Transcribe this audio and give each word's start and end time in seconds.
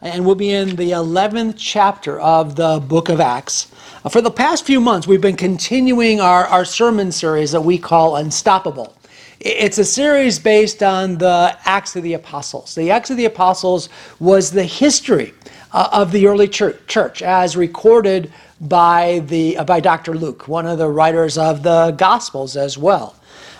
and 0.00 0.24
we'll 0.24 0.34
be 0.36 0.50
in 0.50 0.76
the 0.76 0.92
11th 0.92 1.54
chapter 1.56 2.20
of 2.20 2.54
the 2.54 2.78
book 2.78 3.08
of 3.08 3.20
Acts. 3.20 3.72
Uh, 4.04 4.08
for 4.08 4.20
the 4.20 4.30
past 4.30 4.64
few 4.64 4.80
months, 4.80 5.08
we've 5.08 5.20
been 5.20 5.36
continuing 5.36 6.20
our, 6.20 6.46
our 6.46 6.64
sermon 6.64 7.10
series 7.10 7.50
that 7.50 7.60
we 7.60 7.78
call 7.78 8.16
Unstoppable. 8.16 8.94
It's 9.40 9.78
a 9.78 9.84
series 9.84 10.38
based 10.38 10.82
on 10.82 11.18
the 11.18 11.56
Acts 11.64 11.96
of 11.96 12.04
the 12.04 12.14
Apostles. 12.14 12.76
The 12.76 12.90
Acts 12.92 13.10
of 13.10 13.16
the 13.16 13.24
Apostles 13.24 13.88
was 14.20 14.52
the 14.52 14.64
history 14.64 15.34
uh, 15.72 15.88
of 15.92 16.12
the 16.12 16.26
early 16.26 16.48
church, 16.48 16.76
church 16.86 17.22
as 17.22 17.56
recorded 17.56 18.32
by, 18.60 19.22
the, 19.26 19.56
uh, 19.56 19.64
by 19.64 19.80
Dr. 19.80 20.14
Luke, 20.14 20.46
one 20.46 20.66
of 20.66 20.78
the 20.78 20.88
writers 20.88 21.36
of 21.36 21.64
the 21.64 21.90
Gospels 21.92 22.56
as 22.56 22.78
well. 22.78 23.16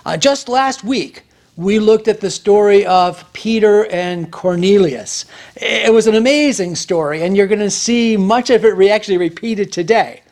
Uh, 0.07 0.17
just 0.17 0.49
last 0.49 0.85
week, 0.85 1.25
we 1.59 1.81
looked 1.81 2.07
at 2.07 2.21
the 2.21 2.31
story 2.31 2.87
of 2.87 3.31
Peter 3.33 3.87
and 3.87 4.31
Cornelius. 4.31 5.25
It 5.57 5.93
was 5.93 6.07
an 6.07 6.15
amazing 6.15 6.77
story, 6.77 7.23
and 7.23 7.37
you're 7.37 7.49
going 7.49 7.59
to 7.59 7.69
see 7.69 8.17
much 8.17 8.51
of 8.51 8.65
it 8.65 8.91
actually 8.91 9.19
repeated 9.19 9.73
today. 9.73 10.23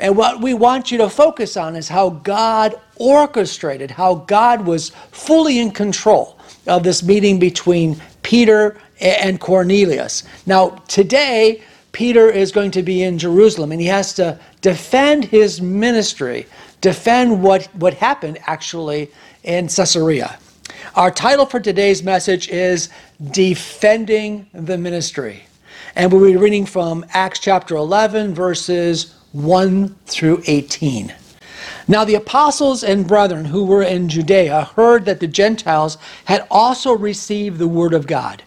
And 0.00 0.16
what 0.16 0.40
we 0.40 0.54
want 0.54 0.90
you 0.90 0.98
to 0.98 1.08
focus 1.08 1.56
on 1.56 1.76
is 1.76 1.88
how 1.88 2.10
God 2.10 2.74
orchestrated, 2.96 3.92
how 3.92 4.16
God 4.16 4.66
was 4.66 4.90
fully 5.12 5.60
in 5.60 5.70
control 5.70 6.36
of 6.66 6.82
this 6.82 7.04
meeting 7.04 7.38
between 7.38 8.02
Peter 8.24 8.76
and 9.00 9.38
Cornelius. 9.38 10.24
Now, 10.46 10.70
today, 10.88 11.62
Peter 11.92 12.28
is 12.28 12.50
going 12.50 12.72
to 12.72 12.82
be 12.82 13.04
in 13.04 13.18
Jerusalem 13.18 13.70
and 13.70 13.80
he 13.80 13.86
has 13.86 14.14
to 14.14 14.36
defend 14.62 15.26
his 15.26 15.60
ministry, 15.60 16.46
defend 16.80 17.40
what, 17.40 17.66
what 17.76 17.94
happened 17.94 18.38
actually 18.46 19.12
in 19.44 19.68
Caesarea. 19.68 20.38
Our 20.94 21.10
title 21.10 21.46
for 21.46 21.58
today's 21.58 22.02
message 22.02 22.48
is 22.48 22.90
Defending 23.30 24.46
the 24.52 24.76
Ministry. 24.76 25.44
And 25.96 26.12
we'll 26.12 26.24
be 26.24 26.36
reading 26.36 26.66
from 26.66 27.06
Acts 27.10 27.38
chapter 27.38 27.76
11, 27.76 28.34
verses 28.34 29.14
1 29.32 29.88
through 30.06 30.42
18. 30.46 31.14
Now, 31.88 32.04
the 32.04 32.16
apostles 32.16 32.84
and 32.84 33.06
brethren 33.06 33.46
who 33.46 33.64
were 33.64 33.82
in 33.82 34.08
Judea 34.08 34.70
heard 34.76 35.04
that 35.06 35.20
the 35.20 35.26
Gentiles 35.26 35.96
had 36.26 36.46
also 36.50 36.92
received 36.92 37.58
the 37.58 37.68
word 37.68 37.94
of 37.94 38.06
God. 38.06 38.42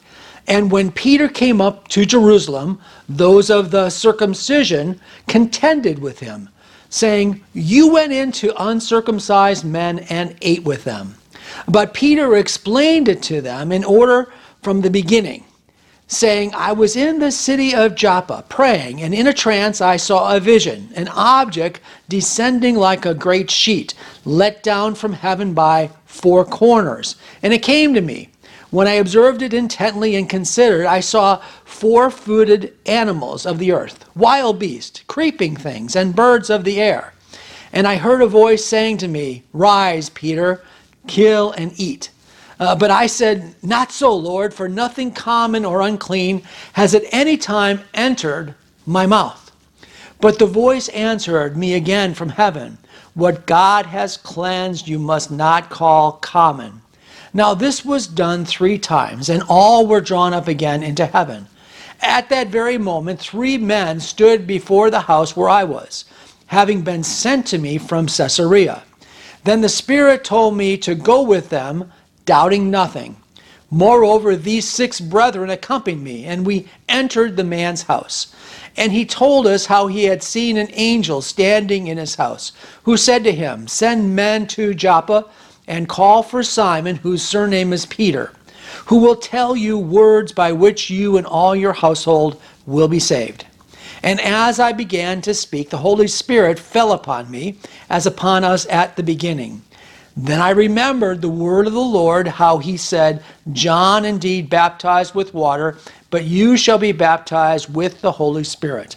And 0.48 0.72
when 0.72 0.92
Peter 0.92 1.28
came 1.28 1.62
up 1.62 1.88
to 1.90 2.06
Jerusalem, 2.06 2.80
those 3.10 3.50
of 3.50 3.72
the 3.72 3.90
circumcision 3.90 5.00
contended 5.28 5.98
with 5.98 6.20
him, 6.20 6.50
saying, 6.90 7.42
You 7.54 7.92
went 7.92 8.14
into 8.14 8.54
uncircumcised 8.62 9.66
men 9.66 10.00
and 10.10 10.36
ate 10.42 10.64
with 10.64 10.84
them. 10.84 11.16
But 11.68 11.94
Peter 11.94 12.36
explained 12.36 13.08
it 13.08 13.22
to 13.24 13.42
them 13.42 13.72
in 13.72 13.84
order 13.84 14.32
from 14.62 14.82
the 14.82 14.90
beginning, 14.90 15.44
saying, 16.08 16.54
I 16.56 16.72
was 16.72 16.96
in 16.96 17.20
the 17.20 17.32
city 17.32 17.74
of 17.74 17.96
Joppa 17.96 18.46
praying, 18.50 19.02
and 19.02 19.14
in 19.14 19.28
a 19.28 19.34
trance 19.34 19.82
I 19.82 19.98
saw 19.98 20.36
a 20.36 20.40
vision, 20.40 20.90
an 20.96 21.08
object 21.10 21.80
descending 22.10 22.76
like 22.76 23.06
a 23.06 23.14
great 23.14 23.50
sheet, 23.50 23.94
let 24.26 24.64
down 24.64 24.96
from 24.96 25.14
heaven 25.14 25.54
by 25.54 25.90
four 26.06 26.46
corners. 26.46 27.16
And 27.42 27.54
it 27.54 27.64
came 27.64 27.94
to 27.94 28.02
me. 28.02 28.30
When 28.72 28.88
I 28.88 28.94
observed 28.94 29.42
it 29.42 29.54
intently 29.54 30.16
and 30.16 30.30
considered, 30.30 30.86
I 30.86 31.00
saw 31.00 31.42
four 31.64 32.10
footed 32.10 32.74
animals 32.86 33.46
of 33.46 33.58
the 33.58 33.72
earth, 33.72 34.04
wild 34.16 34.60
beasts, 34.60 35.02
creeping 35.08 35.56
things, 35.56 35.96
and 35.96 36.16
birds 36.16 36.50
of 36.50 36.64
the 36.66 36.82
air. 36.82 37.14
And 37.72 37.88
I 37.88 37.96
heard 37.96 38.22
a 38.22 38.28
voice 38.28 38.66
saying 38.66 38.98
to 38.98 39.08
me, 39.08 39.44
Rise, 39.54 40.10
Peter 40.10 40.62
kill, 41.08 41.52
and 41.52 41.72
eat. 41.80 42.10
Uh, 42.60 42.76
but 42.76 42.92
I 42.92 43.08
said, 43.08 43.56
Not 43.62 43.92
so, 43.92 44.16
Lord, 44.16 44.54
for 44.54 44.70
nothing 44.70 45.12
common 45.12 45.66
or 45.66 45.82
unclean 45.82 46.44
has 46.74 46.96
at 46.96 47.04
any 47.12 47.38
time 47.38 47.82
entered 47.94 48.56
my 48.86 49.06
mouth. 49.06 49.52
But 50.22 50.40
the 50.40 50.46
voice 50.46 50.88
answered 50.90 51.58
me 51.58 51.74
again 51.74 52.14
from 52.14 52.30
heaven, 52.30 52.78
What 53.14 53.46
God 53.46 53.86
has 53.88 54.18
cleansed, 54.18 54.88
you 54.88 55.00
must 55.00 55.32
not 55.32 55.70
call 55.70 56.14
common. 56.14 56.82
Now 57.34 57.54
this 57.54 57.84
was 57.84 58.08
done 58.08 58.46
three 58.46 58.80
times, 58.80 59.28
and 59.28 59.44
all 59.50 59.86
were 59.86 60.00
drawn 60.00 60.34
up 60.34 60.48
again 60.48 60.84
into 60.84 61.06
heaven. 61.06 61.48
At 62.02 62.30
that 62.30 62.48
very 62.48 62.78
moment, 62.78 63.20
three 63.20 63.58
men 63.58 64.00
stood 64.00 64.48
before 64.48 64.90
the 64.90 65.02
house 65.02 65.36
where 65.36 65.50
I 65.50 65.66
was, 65.66 66.06
having 66.48 66.82
been 66.82 67.04
sent 67.04 67.48
to 67.48 67.58
me 67.58 67.78
from 67.78 68.08
Caesarea. 68.08 68.84
Then 69.46 69.62
the 69.62 69.70
Spirit 69.70 70.24
told 70.24 70.58
me 70.58 70.76
to 70.78 70.96
go 70.96 71.22
with 71.22 71.50
them, 71.50 71.92
doubting 72.26 72.72
nothing. 72.72 73.18
Moreover, 73.70 74.36
these 74.36 74.68
six 74.68 75.00
brethren 75.00 75.52
accompanied 75.52 76.02
me, 76.02 76.26
and 76.26 76.48
we 76.48 76.68
entered 76.90 77.38
the 77.38 77.44
man's 77.44 77.84
house. 77.84 78.34
And 78.76 78.92
he 78.92 79.06
told 79.06 79.46
us 79.46 79.68
how 79.68 79.86
he 79.86 80.06
had 80.06 80.24
seen 80.24 80.58
an 80.58 80.70
angel 80.74 81.22
standing 81.22 81.86
in 81.86 82.00
his 82.00 82.16
house, 82.16 82.54
who 82.84 82.98
said 82.98 83.24
to 83.26 83.32
him, 83.32 83.68
Send 83.68 84.16
men 84.16 84.48
to 84.48 84.74
Joppa 84.74 85.26
and 85.68 85.88
call 85.88 86.24
for 86.24 86.42
Simon, 86.42 86.96
whose 86.96 87.22
surname 87.22 87.72
is 87.72 87.86
Peter, 87.86 88.34
who 88.88 88.98
will 88.98 89.16
tell 89.16 89.56
you 89.56 89.78
words 89.78 90.32
by 90.32 90.52
which 90.54 90.90
you 90.90 91.18
and 91.18 91.28
all 91.28 91.56
your 91.56 91.74
household 91.74 92.42
will 92.66 92.88
be 92.88 93.00
saved. 93.00 93.46
And 94.04 94.20
as 94.22 94.60
I 94.60 94.72
began 94.72 95.22
to 95.22 95.34
speak, 95.34 95.70
the 95.70 95.78
Holy 95.78 96.08
Spirit 96.08 96.60
fell 96.60 96.92
upon 96.92 97.30
me, 97.32 97.58
as 97.90 98.06
upon 98.06 98.44
us 98.44 98.68
at 98.68 98.96
the 98.96 99.04
beginning. 99.04 99.62
Then 100.18 100.40
I 100.40 100.52
remembered 100.52 101.22
the 101.22 101.30
word 101.30 101.68
of 101.68 101.74
the 101.74 101.80
Lord, 101.80 102.28
how 102.28 102.58
he 102.58 102.78
said, 102.78 103.24
John 103.52 104.06
indeed 104.06 104.50
baptized 104.50 105.14
with 105.14 105.34
water, 105.34 105.78
but 106.10 106.24
you 106.24 106.56
shall 106.56 106.78
be 106.78 106.94
baptized 106.94 107.74
with 107.74 108.00
the 108.02 108.14
Holy 108.14 108.46
Spirit. 108.46 108.96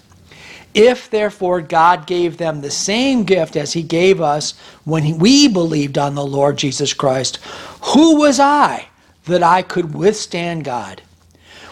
If 0.75 1.11
therefore 1.11 1.61
God 1.61 2.07
gave 2.07 2.37
them 2.37 2.61
the 2.61 2.71
same 2.71 3.25
gift 3.25 3.57
as 3.57 3.73
he 3.73 3.83
gave 3.83 4.21
us 4.21 4.57
when 4.85 5.19
we 5.19 5.49
believed 5.49 5.99
on 5.99 6.15
the 6.15 6.25
Lord 6.25 6.57
Jesus 6.57 6.93
Christ, 6.93 7.39
who 7.81 8.19
was 8.19 8.39
I 8.39 8.89
that 9.25 9.43
I 9.43 9.63
could 9.63 9.95
withstand 9.95 10.65
God? 10.65 11.03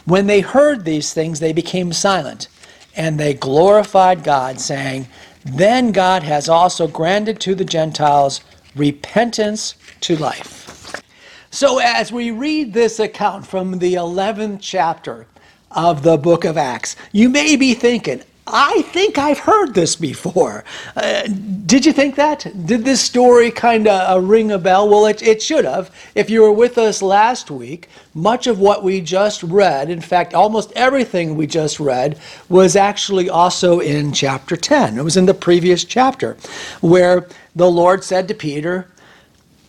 When 0.06 0.26
they 0.26 0.40
heard 0.40 0.84
these 0.84 1.12
things, 1.12 1.38
they 1.38 1.52
became 1.52 1.92
silent 1.92 2.48
and 2.96 3.18
they 3.18 3.34
glorified 3.34 4.24
God, 4.24 4.60
saying, 4.60 5.06
Then 5.44 5.92
God 5.92 6.22
has 6.22 6.48
also 6.48 6.88
granted 6.88 7.40
to 7.40 7.54
the 7.54 7.64
Gentiles 7.64 8.40
repentance 8.74 9.74
to 10.00 10.16
life. 10.16 11.02
So, 11.50 11.78
as 11.78 12.12
we 12.12 12.30
read 12.30 12.72
this 12.72 12.98
account 12.98 13.46
from 13.46 13.78
the 13.78 13.94
11th 13.94 14.58
chapter 14.60 15.26
of 15.70 16.02
the 16.02 16.18
book 16.18 16.44
of 16.44 16.56
Acts, 16.56 16.96
you 17.12 17.28
may 17.28 17.56
be 17.56 17.74
thinking, 17.74 18.22
I 18.46 18.82
think 18.82 19.18
I've 19.18 19.40
heard 19.40 19.74
this 19.74 19.96
before. 19.96 20.64
Uh, 20.94 21.26
did 21.66 21.84
you 21.84 21.92
think 21.92 22.14
that? 22.14 22.46
Did 22.66 22.84
this 22.84 23.00
story 23.00 23.50
kind 23.50 23.88
of 23.88 24.16
uh, 24.16 24.20
ring 24.20 24.52
a 24.52 24.58
bell? 24.58 24.88
Well, 24.88 25.06
it, 25.06 25.20
it 25.20 25.42
should 25.42 25.64
have. 25.64 25.90
If 26.14 26.30
you 26.30 26.42
were 26.42 26.52
with 26.52 26.78
us 26.78 27.02
last 27.02 27.50
week, 27.50 27.88
much 28.14 28.46
of 28.46 28.60
what 28.60 28.84
we 28.84 29.00
just 29.00 29.42
read, 29.42 29.90
in 29.90 30.00
fact, 30.00 30.32
almost 30.32 30.72
everything 30.76 31.34
we 31.34 31.48
just 31.48 31.80
read, 31.80 32.20
was 32.48 32.76
actually 32.76 33.28
also 33.28 33.80
in 33.80 34.12
chapter 34.12 34.56
10. 34.56 34.96
It 34.96 35.02
was 35.02 35.16
in 35.16 35.26
the 35.26 35.34
previous 35.34 35.84
chapter 35.84 36.36
where 36.80 37.28
the 37.56 37.70
Lord 37.70 38.04
said 38.04 38.28
to 38.28 38.34
Peter, 38.34 38.88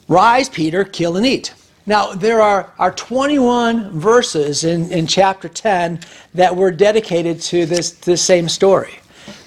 Rise, 0.07 0.49
Peter, 0.49 0.83
kill 0.83 1.17
and 1.17 1.25
eat. 1.25 1.53
Now, 1.87 2.13
there 2.13 2.41
are, 2.41 2.73
are 2.77 2.91
21 2.91 3.97
verses 3.97 4.65
in, 4.65 4.91
in 4.91 5.07
chapter 5.07 5.47
10 5.47 6.01
that 6.33 6.53
were 6.53 6.69
dedicated 6.69 7.41
to 7.43 7.65
this, 7.65 7.91
this 7.91 8.21
same 8.21 8.49
story. 8.49 8.99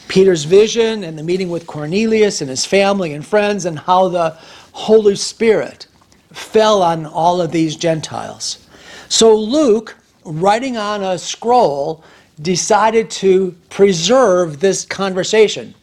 Peter's 0.08 0.44
vision 0.44 1.04
and 1.04 1.19
the 1.19 1.22
meeting 1.22 1.50
with 1.50 1.66
Cornelius 1.66 2.40
and 2.40 2.48
his 2.48 2.64
family 2.64 3.12
and 3.12 3.25
friends, 3.25 3.66
and 3.66 3.78
how 3.78 4.08
the 4.08 4.31
Holy 4.72 5.16
Spirit 5.16 5.87
fell 6.32 6.82
on 6.82 7.04
all 7.04 7.42
of 7.42 7.52
these 7.52 7.76
Gentiles. 7.76 8.66
So, 9.10 9.37
Luke, 9.37 9.94
writing 10.25 10.78
on 10.78 11.04
a 11.04 11.19
scroll, 11.19 12.02
decided 12.40 13.10
to 13.10 13.54
preserve 13.69 14.60
this 14.60 14.87
conversation 14.87 15.75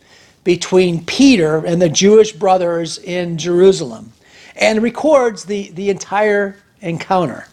between 0.44 1.06
Peter 1.06 1.64
and 1.68 1.80
the 1.80 1.90
Jewish 1.90 2.32
brothers 2.34 2.98
in 2.98 3.38
Jerusalem 3.38 4.12
and 4.58 4.82
records 4.82 5.46
the, 5.46 5.70
the 5.72 5.90
entire 5.90 6.58
encounter. 6.82 7.48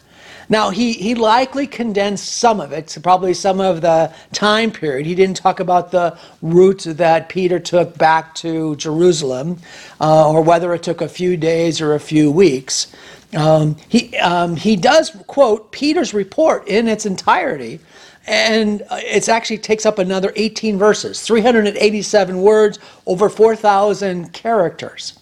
Now, 0.47 0.69
he, 0.69 0.93
he 0.93 1.15
likely 1.15 1.65
condensed 1.65 2.37
some 2.37 2.59
of 2.59 2.71
it, 2.71 2.89
so 2.89 3.01
probably 3.01 3.33
some 3.33 3.59
of 3.59 3.81
the 3.81 4.13
time 4.31 4.71
period. 4.71 5.05
He 5.07 5.15
didn't 5.15 5.37
talk 5.37 5.59
about 5.59 5.91
the 5.91 6.17
route 6.41 6.83
that 6.85 7.29
Peter 7.29 7.59
took 7.59 7.97
back 7.97 8.35
to 8.35 8.75
Jerusalem, 8.75 9.59
uh, 9.99 10.29
or 10.29 10.41
whether 10.41 10.73
it 10.73 10.83
took 10.83 11.01
a 11.01 11.09
few 11.09 11.35
days 11.35 11.81
or 11.81 11.95
a 11.95 11.99
few 11.99 12.31
weeks. 12.31 12.93
Um, 13.35 13.75
he, 13.89 14.15
um, 14.17 14.55
he 14.55 14.75
does 14.75 15.09
quote 15.27 15.71
Peter's 15.71 16.13
report 16.13 16.67
in 16.67 16.87
its 16.87 17.07
entirety, 17.07 17.79
and 18.27 18.83
it 18.91 19.27
actually 19.27 19.57
takes 19.57 19.85
up 19.85 19.97
another 19.97 20.31
18 20.35 20.77
verses, 20.77 21.21
387 21.21 22.39
words, 22.39 22.79
over 23.07 23.29
4,000 23.29 24.31
characters. 24.31 25.19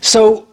So, 0.00 0.49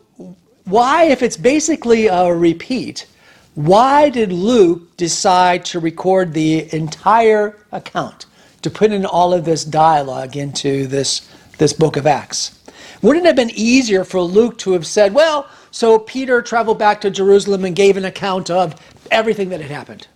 why, 0.68 1.06
if 1.06 1.24
it's 1.24 1.38
basically 1.38 2.08
a 2.08 2.34
repeat, 2.34 3.08
why 3.56 4.10
did 4.10 4.32
Luke 4.32 4.98
decide 4.98 5.66
to 5.66 5.80
record 5.80 6.34
the 6.34 6.72
entire 6.76 7.58
account, 7.72 8.26
to 8.62 8.70
put 8.70 8.92
in 8.92 9.06
all 9.06 9.34
of 9.34 9.46
this 9.46 9.64
dialogue 9.64 10.36
into 10.36 10.86
this, 10.88 11.30
this 11.58 11.74
book 11.74 11.96
of 11.98 12.06
Acts? 12.06 12.60
Wouldn't 13.02 13.26
it 13.26 13.30
have 13.30 13.36
been 13.36 13.52
easier 13.52 14.04
for 14.04 14.22
Luke 14.22 14.58
to 14.60 14.74
have 14.74 14.86
said, 14.86 15.14
well, 15.14 15.48
so 15.72 16.00
Peter 16.00 16.42
traveled 16.42 16.80
back 16.80 17.00
to 17.02 17.10
Jerusalem 17.10 17.64
and 17.66 17.76
gave 17.76 17.96
an 17.96 18.06
account 18.06 18.50
of 18.50 18.76
everything 19.10 19.50
that 19.50 19.62
had 19.62 19.72
happened? 19.72 20.08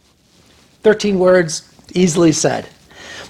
13 0.84 1.18
words, 1.18 1.74
easily 1.94 2.32
said. 2.32 2.68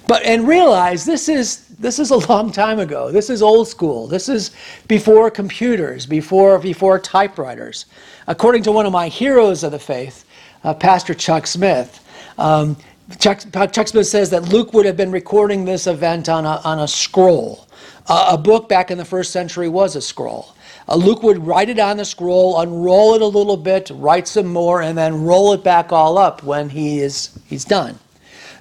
But 0.08 0.24
and 0.24 0.48
realize 0.48 1.06
this 1.06 1.30
is 1.30 1.71
this 1.82 2.00
is 2.00 2.12
a 2.12 2.18
long 2.30 2.52
time 2.52 2.80
ago. 2.80 3.12
This 3.12 3.30
is 3.30 3.42
old 3.42 3.68
school. 3.68 4.08
This 4.08 4.30
is 4.30 4.52
before 4.88 5.32
computers, 5.32 6.06
before 6.06 6.60
before 6.60 7.00
typewriters. 7.00 7.86
According 8.28 8.64
to 8.64 8.72
one 8.72 8.86
of 8.86 8.94
my 8.94 9.08
heroes 9.08 9.64
of 9.64 9.72
the 9.72 9.80
faith, 9.80 10.26
uh, 10.64 10.74
Pastor 10.74 11.14
Chuck 11.14 11.48
Smith, 11.48 12.06
um, 12.38 12.78
Chuck, 13.20 13.42
Chuck, 13.72 13.88
Smith 13.88 14.08
says 14.08 14.30
that 14.30 14.44
Luke 14.44 14.74
would 14.74 14.86
have 14.86 14.96
been 14.96 15.12
recording 15.12 15.66
this 15.66 15.88
event 15.88 16.30
on 16.30 16.46
a, 16.46 16.62
on 16.64 16.80
a 16.80 16.88
scroll. 16.88 17.68
Uh, 18.08 18.30
a 18.32 18.38
book 18.38 18.70
back 18.70 18.92
in 18.92 18.98
the 18.98 19.06
first 19.06 19.32
century 19.32 19.68
was 19.68 19.96
a 19.96 20.02
scroll. 20.02 20.56
Uh, 20.88 20.96
Luke 20.96 21.24
would 21.24 21.46
write 21.46 21.70
it 21.70 21.80
on 21.80 21.98
the 21.98 22.06
scroll, 22.06 22.60
unroll 22.62 23.16
it 23.16 23.22
a 23.22 23.26
little 23.26 23.58
bit, 23.58 23.92
write 23.94 24.28
some 24.28 24.48
more, 24.48 24.82
and 24.82 24.98
then 24.98 25.24
roll 25.24 25.54
it 25.54 25.64
back 25.64 25.92
all 25.92 26.18
up 26.18 26.44
when 26.44 26.70
he 26.70 27.00
is 27.00 27.38
he's 27.48 27.66
done. 27.66 27.98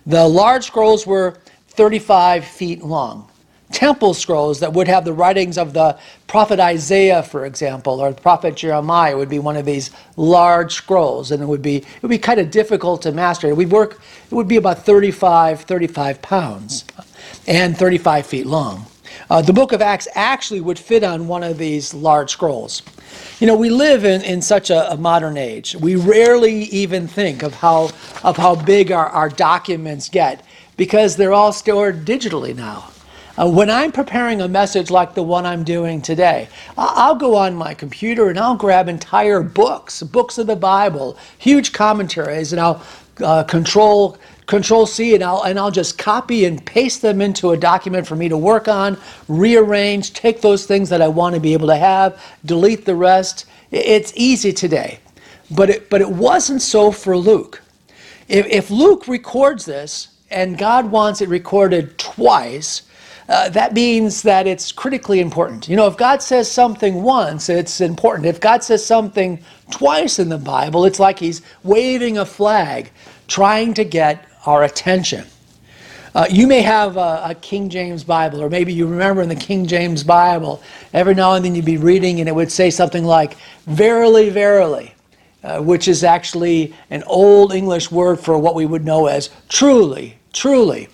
The 0.06 0.26
large 0.26 0.64
scrolls 0.66 1.06
were 1.06 1.36
35 1.70 2.44
feet 2.44 2.82
long 2.82 3.30
temple 3.72 4.14
scrolls 4.14 4.60
that 4.60 4.72
would 4.72 4.88
have 4.88 5.04
the 5.04 5.12
writings 5.12 5.56
of 5.56 5.72
the 5.72 5.98
prophet 6.26 6.60
Isaiah, 6.60 7.22
for 7.22 7.46
example, 7.46 8.00
or 8.00 8.12
the 8.12 8.20
prophet 8.20 8.56
Jeremiah 8.56 9.16
would 9.16 9.28
be 9.28 9.38
one 9.38 9.56
of 9.56 9.64
these 9.64 9.90
large 10.16 10.74
scrolls, 10.74 11.30
and 11.30 11.42
it 11.42 11.46
would 11.46 11.62
be 11.62 11.76
it 11.76 12.02
would 12.02 12.08
be 12.08 12.18
kind 12.18 12.40
of 12.40 12.50
difficult 12.50 13.02
to 13.02 13.12
master. 13.12 13.54
We 13.54 13.66
work 13.66 14.00
it 14.30 14.34
would 14.34 14.48
be 14.48 14.56
about 14.56 14.84
35 14.84 15.62
35 15.62 16.22
pounds 16.22 16.84
and 17.46 17.76
35 17.76 18.26
feet 18.26 18.46
long. 18.46 18.86
Uh, 19.28 19.42
the 19.42 19.52
book 19.52 19.72
of 19.72 19.82
Acts 19.82 20.08
actually 20.14 20.60
would 20.60 20.78
fit 20.78 21.04
on 21.04 21.28
one 21.28 21.42
of 21.42 21.58
these 21.58 21.94
large 21.94 22.30
scrolls. 22.30 22.82
You 23.38 23.46
know, 23.46 23.56
we 23.56 23.70
live 23.70 24.04
in, 24.04 24.22
in 24.22 24.40
such 24.42 24.70
a, 24.70 24.92
a 24.92 24.96
modern 24.96 25.36
age. 25.36 25.74
We 25.76 25.96
rarely 25.96 26.64
even 26.64 27.06
think 27.06 27.42
of 27.42 27.54
how 27.54 27.90
of 28.22 28.36
how 28.36 28.56
big 28.56 28.92
our, 28.92 29.06
our 29.06 29.28
documents 29.28 30.08
get 30.08 30.44
because 30.80 31.14
they're 31.14 31.34
all 31.34 31.52
stored 31.52 32.06
digitally 32.06 32.56
now. 32.56 32.90
Uh, 33.36 33.46
when 33.46 33.68
I'm 33.68 33.92
preparing 33.92 34.40
a 34.40 34.48
message 34.48 34.90
like 34.90 35.12
the 35.12 35.22
one 35.22 35.44
I'm 35.44 35.62
doing 35.62 36.00
today, 36.00 36.48
I'll 36.78 37.16
go 37.16 37.36
on 37.36 37.54
my 37.54 37.74
computer 37.74 38.30
and 38.30 38.38
I'll 38.38 38.56
grab 38.56 38.88
entire 38.88 39.42
books, 39.42 40.02
books 40.02 40.38
of 40.38 40.46
the 40.46 40.56
Bible, 40.56 41.18
huge 41.36 41.74
commentaries, 41.74 42.54
and 42.54 42.60
I'll 42.62 42.82
uh, 43.22 43.42
control 43.42 44.16
control 44.46 44.86
C 44.86 45.14
and 45.14 45.22
I'll 45.22 45.42
and 45.42 45.58
I'll 45.58 45.70
just 45.70 45.98
copy 45.98 46.46
and 46.46 46.64
paste 46.64 47.02
them 47.02 47.20
into 47.20 47.50
a 47.50 47.58
document 47.58 48.06
for 48.06 48.16
me 48.16 48.30
to 48.30 48.38
work 48.38 48.66
on, 48.66 48.96
rearrange, 49.28 50.14
take 50.14 50.40
those 50.40 50.64
things 50.64 50.88
that 50.88 51.02
I 51.02 51.08
want 51.08 51.34
to 51.34 51.42
be 51.42 51.52
able 51.52 51.66
to 51.66 51.76
have, 51.76 52.18
delete 52.46 52.86
the 52.86 52.96
rest. 52.96 53.44
It's 53.70 54.14
easy 54.16 54.54
today. 54.54 55.00
But 55.50 55.68
it, 55.68 55.90
but 55.90 56.00
it 56.00 56.08
wasn't 56.08 56.62
so 56.62 56.90
for 56.90 57.18
Luke. 57.18 57.60
If, 58.28 58.46
if 58.46 58.70
Luke 58.70 59.06
records 59.06 59.66
this 59.66 60.09
and 60.30 60.56
God 60.56 60.90
wants 60.90 61.20
it 61.20 61.28
recorded 61.28 61.98
twice, 61.98 62.82
uh, 63.28 63.48
that 63.50 63.74
means 63.74 64.22
that 64.22 64.46
it's 64.46 64.72
critically 64.72 65.20
important. 65.20 65.68
You 65.68 65.76
know, 65.76 65.86
if 65.86 65.96
God 65.96 66.20
says 66.20 66.50
something 66.50 67.02
once, 67.02 67.48
it's 67.48 67.80
important. 67.80 68.26
If 68.26 68.40
God 68.40 68.64
says 68.64 68.84
something 68.84 69.40
twice 69.70 70.18
in 70.18 70.28
the 70.28 70.38
Bible, 70.38 70.84
it's 70.84 70.98
like 70.98 71.18
He's 71.18 71.42
waving 71.62 72.18
a 72.18 72.26
flag, 72.26 72.90
trying 73.28 73.72
to 73.74 73.84
get 73.84 74.28
our 74.46 74.64
attention. 74.64 75.26
Uh, 76.12 76.26
you 76.28 76.48
may 76.48 76.60
have 76.60 76.96
a, 76.96 77.22
a, 77.26 77.34
King 77.36 77.68
James 77.68 78.02
Bible, 78.02 78.42
or 78.42 78.50
maybe 78.50 78.72
you 78.72 78.88
remember 78.88 79.22
in 79.22 79.28
the 79.28 79.36
King 79.36 79.64
James 79.64 80.02
Bible, 80.02 80.60
every 80.92 81.14
now 81.14 81.34
and 81.34 81.44
then 81.44 81.54
you'd 81.54 81.64
be 81.64 81.76
reading 81.76 82.18
and 82.18 82.28
it 82.28 82.34
would 82.34 82.50
say 82.50 82.68
something 82.68 83.04
like, 83.04 83.36
Verily, 83.66 84.28
verily, 84.28 84.92
uh, 85.44 85.60
which 85.60 85.86
is 85.86 86.02
actually 86.02 86.74
an 86.90 87.04
old 87.04 87.52
English 87.52 87.92
word 87.92 88.18
for 88.18 88.36
what 88.38 88.56
we 88.56 88.66
would 88.66 88.84
know 88.84 89.06
as 89.06 89.30
truly, 89.48 90.18
truly. 90.32 90.88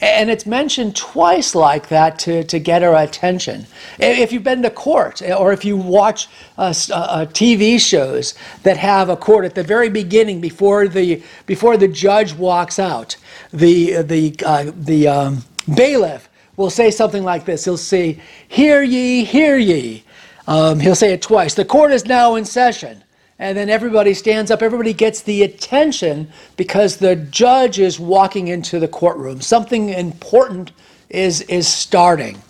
And 0.00 0.30
it's 0.30 0.46
mentioned 0.46 0.96
twice 0.96 1.54
like 1.54 1.88
that 1.88 2.18
to, 2.20 2.42
to 2.44 2.58
get 2.58 2.82
our 2.82 2.96
attention. 2.96 3.66
If 4.00 4.32
you've 4.32 4.42
been 4.42 4.62
to 4.62 4.70
court 4.70 5.22
or 5.22 5.52
if 5.52 5.64
you 5.64 5.76
watch 5.76 6.26
uh, 6.58 6.74
uh, 6.92 7.26
TV 7.26 7.78
shows 7.78 8.34
that 8.64 8.76
have 8.78 9.08
a 9.08 9.16
court 9.16 9.44
at 9.44 9.54
the 9.54 9.62
very 9.62 9.88
beginning 9.88 10.40
before 10.40 10.88
the, 10.88 11.22
before 11.46 11.76
the 11.76 11.86
judge 11.86 12.34
walks 12.34 12.80
out, 12.80 13.16
the, 13.52 14.02
the, 14.02 14.34
uh, 14.44 14.72
the 14.74 15.06
um, 15.06 15.44
bailiff 15.72 16.28
will 16.56 16.70
say 16.70 16.90
something 16.90 17.22
like 17.22 17.44
this. 17.44 17.64
He'll 17.64 17.76
say, 17.76 18.18
Hear 18.48 18.82
ye, 18.82 19.24
hear 19.24 19.56
ye. 19.56 20.02
Um, 20.48 20.80
he'll 20.80 20.96
say 20.96 21.12
it 21.12 21.22
twice. 21.22 21.54
The 21.54 21.64
court 21.64 21.92
is 21.92 22.06
now 22.06 22.34
in 22.34 22.44
session 22.44 23.04
and 23.38 23.56
then 23.56 23.70
everybody 23.70 24.14
stands 24.14 24.50
up, 24.50 24.62
everybody 24.62 24.92
gets 24.92 25.22
the 25.22 25.42
attention 25.42 26.30
because 26.56 26.96
the 26.96 27.16
judge 27.16 27.78
is 27.78 27.98
walking 27.98 28.48
into 28.48 28.78
the 28.78 28.88
courtroom. 28.88 29.40
Something 29.40 29.88
important 29.88 30.72
is, 31.08 31.40
is 31.42 31.66
starting. 31.66 32.40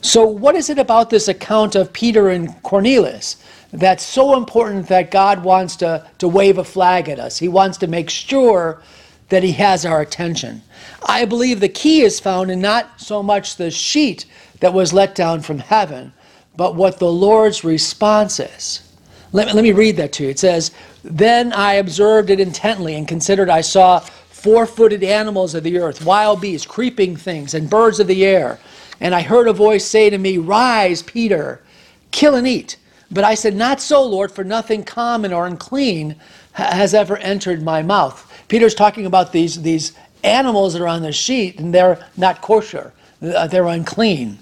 So, 0.00 0.26
what 0.26 0.56
is 0.56 0.68
it 0.68 0.78
about 0.78 1.10
this 1.10 1.28
account 1.28 1.76
of 1.76 1.92
Peter 1.92 2.28
and 2.28 2.60
Cornelius 2.62 3.36
that's 3.72 4.02
so 4.04 4.36
important 4.36 4.88
that 4.88 5.10
God 5.10 5.44
wants 5.44 5.76
to, 5.76 6.06
to 6.18 6.26
wave 6.28 6.58
a 6.58 6.64
flag 6.64 7.08
at 7.08 7.20
us? 7.20 7.38
He 7.38 7.48
wants 7.48 7.78
to 7.78 7.86
make 7.86 8.10
sure 8.10 8.82
that 9.28 9.44
He 9.44 9.52
has 9.52 9.86
our 9.86 10.00
attention. 10.00 10.62
I 11.06 11.24
believe 11.24 11.60
the 11.60 11.68
key 11.68 12.02
is 12.02 12.18
found 12.18 12.50
in 12.50 12.60
not 12.60 13.00
so 13.00 13.22
much 13.22 13.56
the 13.56 13.70
sheet 13.70 14.26
that 14.58 14.74
was 14.74 14.92
let 14.92 15.14
down 15.14 15.40
from 15.40 15.58
heaven, 15.58 16.12
but 16.56 16.74
what 16.74 16.98
the 16.98 17.10
Lord's 17.10 17.62
response 17.62 18.40
is. 18.40 18.91
Let, 19.32 19.54
let 19.54 19.62
me 19.62 19.72
read 19.72 19.96
that 19.96 20.12
to 20.14 20.24
you. 20.24 20.30
It 20.30 20.38
says, 20.38 20.70
Then 21.02 21.52
I 21.52 21.74
observed 21.74 22.30
it 22.30 22.40
intently 22.40 22.94
and 22.94 23.08
considered 23.08 23.48
I 23.48 23.62
saw 23.62 24.00
four 24.00 24.66
footed 24.66 25.02
animals 25.02 25.54
of 25.54 25.62
the 25.62 25.78
earth, 25.78 26.04
wild 26.04 26.40
beasts, 26.40 26.66
creeping 26.66 27.16
things, 27.16 27.54
and 27.54 27.70
birds 27.70 28.00
of 28.00 28.06
the 28.06 28.24
air. 28.24 28.58
And 29.00 29.14
I 29.14 29.22
heard 29.22 29.48
a 29.48 29.52
voice 29.52 29.84
say 29.84 30.10
to 30.10 30.18
me, 30.18 30.38
Rise, 30.38 31.02
Peter, 31.02 31.62
kill 32.10 32.34
and 32.34 32.46
eat. 32.46 32.76
But 33.10 33.24
I 33.24 33.34
said, 33.34 33.54
Not 33.54 33.80
so, 33.80 34.02
Lord, 34.02 34.32
for 34.32 34.44
nothing 34.44 34.84
common 34.84 35.32
or 35.32 35.46
unclean 35.46 36.16
has 36.52 36.92
ever 36.92 37.16
entered 37.18 37.62
my 37.62 37.82
mouth. 37.82 38.28
Peter's 38.48 38.74
talking 38.74 39.06
about 39.06 39.32
these, 39.32 39.62
these 39.62 39.92
animals 40.24 40.72
that 40.74 40.82
are 40.82 40.88
on 40.88 41.02
the 41.02 41.12
sheet, 41.12 41.58
and 41.58 41.74
they're 41.74 42.04
not 42.16 42.42
kosher, 42.42 42.92
uh, 43.22 43.46
they're 43.46 43.66
unclean. 43.66 44.38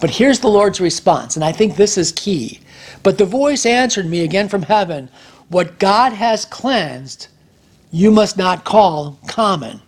But 0.00 0.10
here's 0.10 0.40
the 0.40 0.48
Lord's 0.48 0.80
response, 0.80 1.36
and 1.36 1.44
I 1.44 1.52
think 1.52 1.76
this 1.76 1.96
is 1.98 2.12
key. 2.12 2.60
But 3.02 3.18
the 3.18 3.24
voice 3.24 3.66
answered 3.66 4.06
me 4.06 4.24
again 4.24 4.48
from 4.48 4.62
heaven 4.62 5.10
What 5.48 5.78
God 5.78 6.12
has 6.12 6.44
cleansed, 6.44 7.28
you 7.90 8.10
must 8.10 8.36
not 8.36 8.64
call 8.64 9.18
common. 9.26 9.80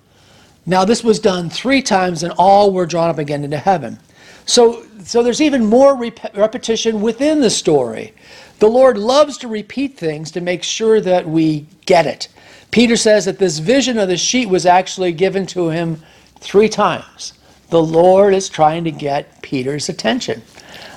Now, 0.64 0.84
this 0.84 1.02
was 1.02 1.18
done 1.18 1.50
three 1.50 1.82
times, 1.82 2.22
and 2.22 2.32
all 2.38 2.72
were 2.72 2.86
drawn 2.86 3.10
up 3.10 3.18
again 3.18 3.44
into 3.44 3.58
heaven. 3.58 3.98
So, 4.46 4.84
so 5.02 5.22
there's 5.22 5.40
even 5.40 5.64
more 5.64 5.96
rep- 5.96 6.36
repetition 6.36 7.00
within 7.00 7.40
the 7.40 7.50
story. 7.50 8.14
The 8.60 8.68
Lord 8.68 8.96
loves 8.96 9.38
to 9.38 9.48
repeat 9.48 9.96
things 9.96 10.30
to 10.32 10.40
make 10.40 10.62
sure 10.62 11.00
that 11.00 11.28
we 11.28 11.66
get 11.84 12.06
it. 12.06 12.28
Peter 12.70 12.96
says 12.96 13.24
that 13.24 13.38
this 13.38 13.58
vision 13.58 13.98
of 13.98 14.08
the 14.08 14.16
sheet 14.16 14.48
was 14.48 14.66
actually 14.66 15.12
given 15.12 15.46
to 15.46 15.68
him 15.68 16.00
three 16.38 16.68
times. 16.68 17.34
The 17.70 17.82
Lord 17.82 18.34
is 18.34 18.48
trying 18.48 18.84
to 18.84 18.90
get 18.90 19.42
Peter's 19.42 19.88
attention. 19.88 20.42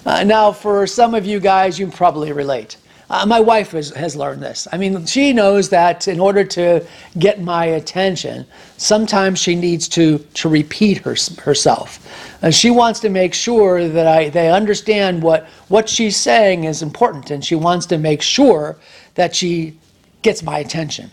Uh, 0.05 0.23
now, 0.23 0.51
for 0.51 0.85
some 0.85 1.15
of 1.15 1.25
you 1.25 1.39
guys, 1.39 1.79
you 1.79 1.87
probably 1.87 2.31
relate. 2.31 2.77
Uh, 3.09 3.25
my 3.25 3.39
wife 3.39 3.71
has, 3.71 3.91
has 3.91 4.15
learned 4.15 4.41
this. 4.41 4.67
I 4.71 4.77
mean, 4.77 5.05
she 5.05 5.31
knows 5.31 5.69
that 5.69 6.07
in 6.07 6.19
order 6.19 6.43
to 6.43 6.85
get 7.19 7.41
my 7.41 7.65
attention, 7.65 8.45
sometimes 8.77 9.39
she 9.39 9.55
needs 9.55 9.87
to, 9.89 10.19
to 10.35 10.49
repeat 10.49 10.99
her, 10.99 11.15
herself. 11.39 11.99
And 12.41 12.53
she 12.53 12.71
wants 12.71 12.99
to 13.01 13.09
make 13.09 13.33
sure 13.33 13.87
that 13.87 14.07
I, 14.07 14.29
they 14.29 14.51
understand 14.51 15.21
what, 15.21 15.45
what 15.67 15.87
she's 15.87 16.17
saying 16.17 16.63
is 16.63 16.81
important, 16.81 17.29
and 17.29 17.45
she 17.45 17.55
wants 17.55 17.85
to 17.87 17.97
make 17.97 18.21
sure 18.21 18.77
that 19.13 19.35
she 19.35 19.77
gets 20.23 20.41
my 20.41 20.59
attention. 20.59 21.11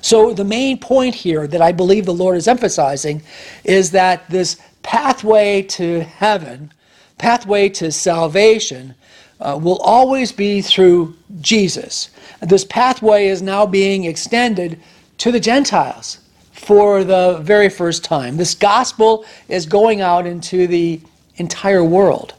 So, 0.00 0.34
the 0.34 0.44
main 0.44 0.78
point 0.78 1.14
here 1.14 1.46
that 1.46 1.62
I 1.62 1.72
believe 1.72 2.04
the 2.04 2.14
Lord 2.14 2.36
is 2.36 2.46
emphasizing 2.46 3.22
is 3.64 3.90
that 3.92 4.28
this 4.28 4.60
pathway 4.82 5.62
to 5.62 6.00
heaven, 6.02 6.70
pathway 7.18 7.68
to 7.70 7.90
salvation, 7.90 8.94
uh, 9.40 9.58
will 9.60 9.78
always 9.78 10.32
be 10.32 10.60
through 10.60 11.14
Jesus. 11.40 12.10
This 12.40 12.64
pathway 12.64 13.26
is 13.26 13.42
now 13.42 13.66
being 13.66 14.04
extended 14.04 14.80
to 15.18 15.32
the 15.32 15.40
Gentiles 15.40 16.18
for 16.52 17.04
the 17.04 17.38
very 17.42 17.68
first 17.68 18.04
time. 18.04 18.36
This 18.36 18.54
gospel 18.54 19.24
is 19.48 19.66
going 19.66 20.00
out 20.00 20.26
into 20.26 20.66
the 20.66 21.00
entire 21.36 21.84
world. 21.84 22.34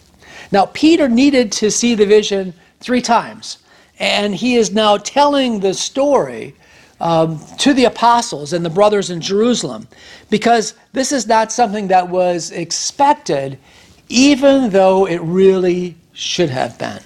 Now, 0.52 0.68
Peter 0.68 1.08
needed 1.08 1.52
to 1.54 1.70
see 1.70 1.96
the 1.96 2.06
vision 2.06 2.54
three 2.80 3.02
times, 3.02 3.58
and 4.00 4.34
he 4.36 4.56
is 4.56 4.72
now 4.72 4.98
telling 4.98 5.60
the 5.60 5.74
story 5.74 6.56
um, 7.00 7.40
to 7.58 7.74
the 7.74 7.86
apostles 7.86 8.54
and 8.54 8.64
the 8.64 8.70
brothers 8.70 9.10
in 9.10 9.20
Jerusalem 9.20 9.88
because 10.30 10.76
this 10.94 11.12
is 11.12 11.28
not 11.28 11.52
something 11.52 11.88
that 11.90 12.08
was 12.10 12.52
expected, 12.52 13.60
even 14.10 14.70
though 14.70 15.08
it 15.08 15.22
really 15.22 15.96
should 16.14 16.50
have 16.50 16.78
been. 16.78 17.02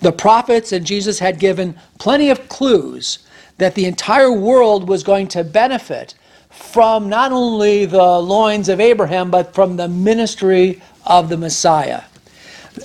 The 0.00 0.12
prophets 0.12 0.72
and 0.72 0.86
Jesus 0.86 1.18
had 1.18 1.38
given 1.38 1.76
plenty 1.98 2.30
of 2.30 2.48
clues 2.48 3.20
that 3.58 3.74
the 3.74 3.86
entire 3.86 4.32
world 4.32 4.88
was 4.88 5.02
going 5.02 5.28
to 5.28 5.44
benefit 5.44 6.14
from 6.50 7.08
not 7.08 7.32
only 7.32 7.84
the 7.86 8.18
loins 8.20 8.68
of 8.68 8.80
Abraham, 8.80 9.30
but 9.30 9.54
from 9.54 9.76
the 9.76 9.88
ministry 9.88 10.82
of 11.06 11.28
the 11.28 11.36
Messiah. 11.36 12.02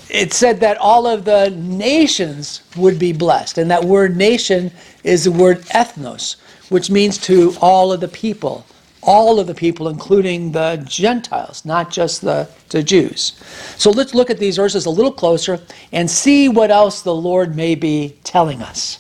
It 0.10 0.34
said 0.34 0.60
that 0.62 0.78
all 0.78 1.08
of 1.08 1.26
the 1.26 1.50
nations 1.52 2.62
would 2.76 3.00
be 3.00 3.14
blessed, 3.14 3.58
and 3.58 3.72
that 3.72 3.84
word 3.84 4.18
nation 4.18 4.72
is 5.04 5.24
the 5.24 5.32
word 5.32 5.62
ethnos, 5.66 6.36
which 6.70 6.90
means 6.90 7.18
to 7.20 7.56
all 7.62 7.94
of 7.94 8.02
the 8.02 8.08
people 8.08 8.66
all 9.08 9.40
of 9.40 9.48
the 9.48 9.56
people, 9.56 9.88
including 9.88 10.52
the 10.52 10.84
Gentiles, 10.86 11.66
not 11.66 11.90
just 11.90 12.22
the, 12.22 12.48
the 12.70 12.84
Jews. 12.84 13.42
So 13.78 13.90
let's 13.90 14.14
look 14.14 14.30
at 14.30 14.38
these 14.38 14.58
verses 14.58 14.86
a 14.86 14.90
little 14.92 15.12
closer 15.12 15.60
and 15.94 16.12
see 16.12 16.50
what 16.50 16.70
else 16.70 17.02
the 17.02 17.16
Lord 17.16 17.56
may 17.56 17.74
be 17.74 18.18
telling 18.24 18.62
us. 18.62 19.00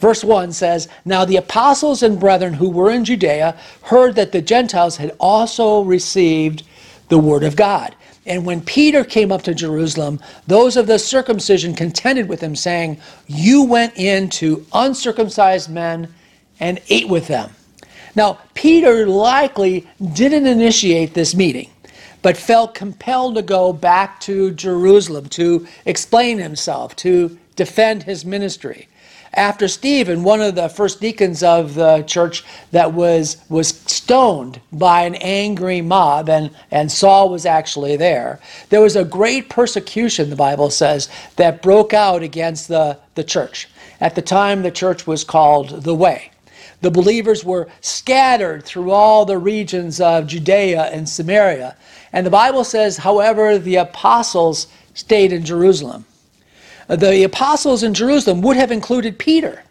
Verse 0.00 0.24
1 0.24 0.52
says, 0.52 0.88
Now 1.04 1.24
the 1.24 1.36
apostles 1.36 2.02
and 2.02 2.18
brethren 2.18 2.54
who 2.54 2.68
were 2.68 2.90
in 2.90 3.04
Judea 3.04 3.56
heard 3.82 4.16
that 4.16 4.32
the 4.32 4.42
Gentiles 4.42 4.96
had 4.96 5.16
also 5.20 5.82
received 5.82 6.64
the 7.08 7.18
word 7.18 7.44
of 7.44 7.56
God. 7.56 7.94
And 8.26 8.44
when 8.44 8.60
Peter 8.60 9.04
came 9.04 9.30
up 9.30 9.42
to 9.42 9.54
Jerusalem, 9.54 10.20
those 10.46 10.76
of 10.76 10.86
the 10.86 10.98
circumcision 10.98 11.74
contended 11.74 12.28
with 12.28 12.40
him, 12.40 12.56
saying, 12.56 12.98
You 13.26 13.62
went 13.62 13.96
in 13.96 14.30
to 14.30 14.66
uncircumcised 14.72 15.70
men 15.70 16.12
and 16.58 16.80
ate 16.88 17.08
with 17.08 17.28
them. 17.28 17.50
Now, 18.16 18.38
Peter 18.54 19.06
likely 19.06 19.86
didn't 20.12 20.46
initiate 20.46 21.14
this 21.14 21.34
meeting, 21.34 21.70
but 22.22 22.36
felt 22.36 22.74
compelled 22.74 23.34
to 23.34 23.42
go 23.42 23.72
back 23.72 24.20
to 24.20 24.52
Jerusalem 24.52 25.28
to 25.30 25.66
explain 25.84 26.38
himself, 26.38 26.94
to 26.96 27.38
defend 27.56 28.04
his 28.04 28.24
ministry. 28.24 28.88
After 29.36 29.66
Stephen, 29.66 30.22
one 30.22 30.40
of 30.40 30.54
the 30.54 30.68
first 30.68 31.00
deacons 31.00 31.42
of 31.42 31.74
the 31.74 32.04
church 32.06 32.44
that 32.70 32.92
was, 32.92 33.38
was 33.48 33.68
stoned 33.68 34.60
by 34.70 35.02
an 35.02 35.16
angry 35.16 35.80
mob, 35.80 36.28
and, 36.28 36.50
and 36.70 36.90
Saul 36.90 37.30
was 37.30 37.44
actually 37.44 37.96
there, 37.96 38.38
there 38.68 38.80
was 38.80 38.94
a 38.94 39.04
great 39.04 39.48
persecution, 39.48 40.30
the 40.30 40.36
Bible 40.36 40.70
says, 40.70 41.08
that 41.34 41.62
broke 41.62 41.92
out 41.92 42.22
against 42.22 42.68
the, 42.68 42.96
the 43.16 43.24
church. 43.24 43.68
At 44.00 44.14
the 44.14 44.22
time, 44.22 44.62
the 44.62 44.70
church 44.70 45.04
was 45.04 45.24
called 45.24 45.82
the 45.82 45.96
Way. 45.96 46.30
The 46.84 46.90
believers 46.90 47.46
were 47.46 47.68
scattered 47.80 48.62
through 48.62 48.90
all 48.90 49.24
the 49.24 49.38
regions 49.38 50.02
of 50.02 50.26
Judea 50.26 50.90
and 50.92 51.08
Samaria. 51.08 51.78
And 52.12 52.26
the 52.26 52.30
Bible 52.30 52.62
says, 52.62 52.98
however, 52.98 53.56
the 53.56 53.76
apostles 53.76 54.66
stayed 54.92 55.32
in 55.32 55.46
Jerusalem. 55.46 56.04
The 56.86 57.22
apostles 57.22 57.84
in 57.84 57.94
Jerusalem 57.94 58.42
would 58.42 58.58
have 58.58 58.70
included 58.70 59.18
Peter. 59.18 59.62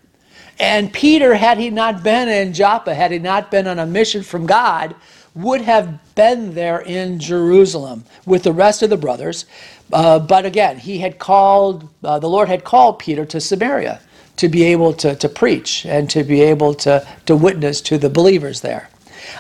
And 0.59 0.91
Peter, 0.91 1.35
had 1.35 1.59
he 1.59 1.69
not 1.69 2.01
been 2.01 2.29
in 2.29 2.51
Joppa, 2.51 2.95
had 2.95 3.11
he 3.11 3.19
not 3.19 3.51
been 3.51 3.67
on 3.67 3.77
a 3.77 3.85
mission 3.85 4.23
from 4.23 4.47
God, 4.47 4.95
would 5.35 5.61
have 5.61 6.15
been 6.15 6.55
there 6.55 6.79
in 6.79 7.19
Jerusalem 7.19 8.05
with 8.25 8.41
the 8.41 8.53
rest 8.53 8.81
of 8.81 8.89
the 8.89 8.97
brothers. 8.97 9.45
Uh, 9.91 10.17
but 10.17 10.47
again, 10.47 10.79
he 10.79 10.97
had 10.97 11.19
called, 11.19 11.87
uh, 12.03 12.17
the 12.17 12.27
Lord 12.27 12.47
had 12.47 12.63
called 12.63 12.97
Peter 12.97 13.23
to 13.23 13.39
Samaria 13.39 14.01
to 14.37 14.49
be 14.49 14.63
able 14.63 14.93
to, 14.93 15.15
to 15.15 15.29
preach 15.29 15.85
and 15.85 16.09
to 16.09 16.23
be 16.23 16.41
able 16.41 16.73
to, 16.73 17.05
to 17.25 17.35
witness 17.35 17.81
to 17.81 17.97
the 17.97 18.09
believers 18.09 18.61
there. 18.61 18.89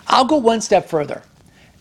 I'll 0.07 0.25
go 0.25 0.37
one 0.37 0.61
step 0.61 0.87
further. 0.87 1.23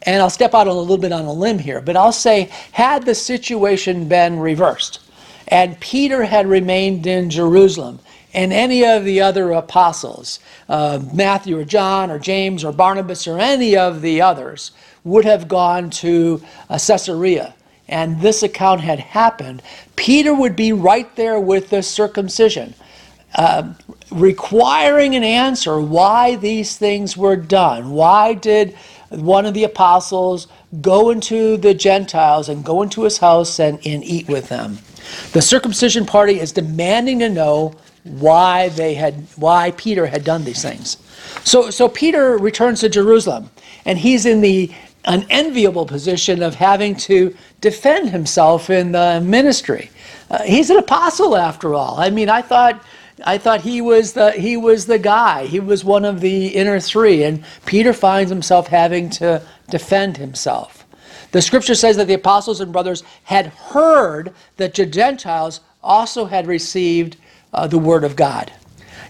And 0.04 0.20
I'll 0.20 0.30
step 0.30 0.52
out 0.52 0.66
a 0.66 0.72
little 0.72 0.98
bit 0.98 1.12
on 1.12 1.26
a 1.26 1.32
limb 1.32 1.60
here, 1.60 1.80
but 1.80 1.96
I'll 1.96 2.12
say, 2.12 2.50
had 2.72 3.04
the 3.04 3.14
situation 3.14 4.08
been 4.08 4.40
reversed, 4.40 4.98
and 5.46 5.78
Peter 5.78 6.24
had 6.24 6.48
remained 6.48 7.06
in 7.06 7.30
Jerusalem, 7.30 8.00
and 8.34 8.52
any 8.52 8.84
of 8.84 9.04
the 9.04 9.20
other 9.20 9.52
apostles, 9.52 10.40
uh, 10.68 10.98
Matthew 11.14 11.56
or 11.56 11.64
John 11.64 12.10
or 12.10 12.18
James 12.18 12.64
or 12.64 12.72
Barnabas 12.72 13.28
or 13.28 13.38
any 13.38 13.76
of 13.76 14.02
the 14.02 14.20
others, 14.20 14.72
would 15.04 15.24
have 15.24 15.46
gone 15.46 15.88
to 15.90 16.42
uh, 16.68 16.78
Caesarea, 16.84 17.54
and 17.88 18.20
this 18.20 18.42
account 18.42 18.80
had 18.80 18.98
happened, 18.98 19.62
Peter 19.94 20.34
would 20.34 20.56
be 20.56 20.72
right 20.72 21.14
there 21.14 21.38
with 21.38 21.70
the 21.70 21.82
circumcision. 21.82 22.74
Requiring 24.10 25.16
an 25.16 25.24
answer 25.24 25.80
why 25.80 26.36
these 26.36 26.76
things 26.76 27.16
were 27.16 27.36
done. 27.36 27.92
Why 27.92 28.34
did 28.34 28.76
one 29.10 29.46
of 29.46 29.54
the 29.54 29.64
apostles 29.64 30.48
go 30.80 31.10
into 31.10 31.56
the 31.58 31.74
Gentiles 31.74 32.48
and 32.48 32.64
go 32.64 32.82
into 32.82 33.04
his 33.04 33.18
house 33.18 33.60
and, 33.60 33.78
and 33.86 34.04
eat 34.04 34.28
with 34.28 34.48
them? 34.48 34.78
The 35.32 35.42
circumcision 35.42 36.06
party 36.06 36.40
is 36.40 36.52
demanding 36.52 37.20
to 37.20 37.30
know 37.30 37.74
why 38.04 38.70
they 38.70 38.94
had 38.94 39.14
why 39.36 39.72
Peter 39.72 40.06
had 40.06 40.24
done 40.24 40.44
these 40.44 40.62
things. 40.62 40.98
So 41.44 41.70
so 41.70 41.88
Peter 41.88 42.38
returns 42.38 42.80
to 42.80 42.88
Jerusalem 42.88 43.50
and 43.86 43.98
he's 43.98 44.26
in 44.26 44.42
the 44.42 44.72
unenviable 45.06 45.86
position 45.86 46.42
of 46.42 46.56
having 46.56 46.96
to 46.96 47.36
defend 47.60 48.10
himself 48.10 48.70
in 48.70 48.92
the 48.92 49.22
ministry. 49.24 49.90
Uh, 50.32 50.42
he's 50.44 50.70
an 50.70 50.78
apostle 50.78 51.36
after 51.36 51.74
all. 51.74 52.00
I 52.00 52.08
mean, 52.08 52.30
I 52.30 52.40
thought 52.40 52.82
I 53.24 53.36
thought 53.36 53.60
he 53.60 53.82
was 53.82 54.14
the 54.14 54.32
he 54.32 54.56
was 54.56 54.86
the 54.86 54.98
guy. 54.98 55.44
He 55.46 55.60
was 55.60 55.84
one 55.84 56.06
of 56.06 56.20
the 56.20 56.48
inner 56.48 56.80
three, 56.80 57.22
and 57.22 57.44
Peter 57.66 57.92
finds 57.92 58.30
himself 58.30 58.66
having 58.66 59.10
to 59.10 59.42
defend 59.68 60.16
himself. 60.16 60.86
The 61.32 61.42
scripture 61.42 61.74
says 61.74 61.96
that 61.98 62.06
the 62.06 62.14
apostles 62.14 62.60
and 62.60 62.72
brothers 62.72 63.04
had 63.24 63.46
heard 63.48 64.32
that 64.56 64.74
the 64.74 64.86
Gentiles 64.86 65.60
also 65.82 66.24
had 66.24 66.46
received 66.46 67.16
uh, 67.52 67.66
the 67.66 67.78
word 67.78 68.02
of 68.02 68.16
God. 68.16 68.50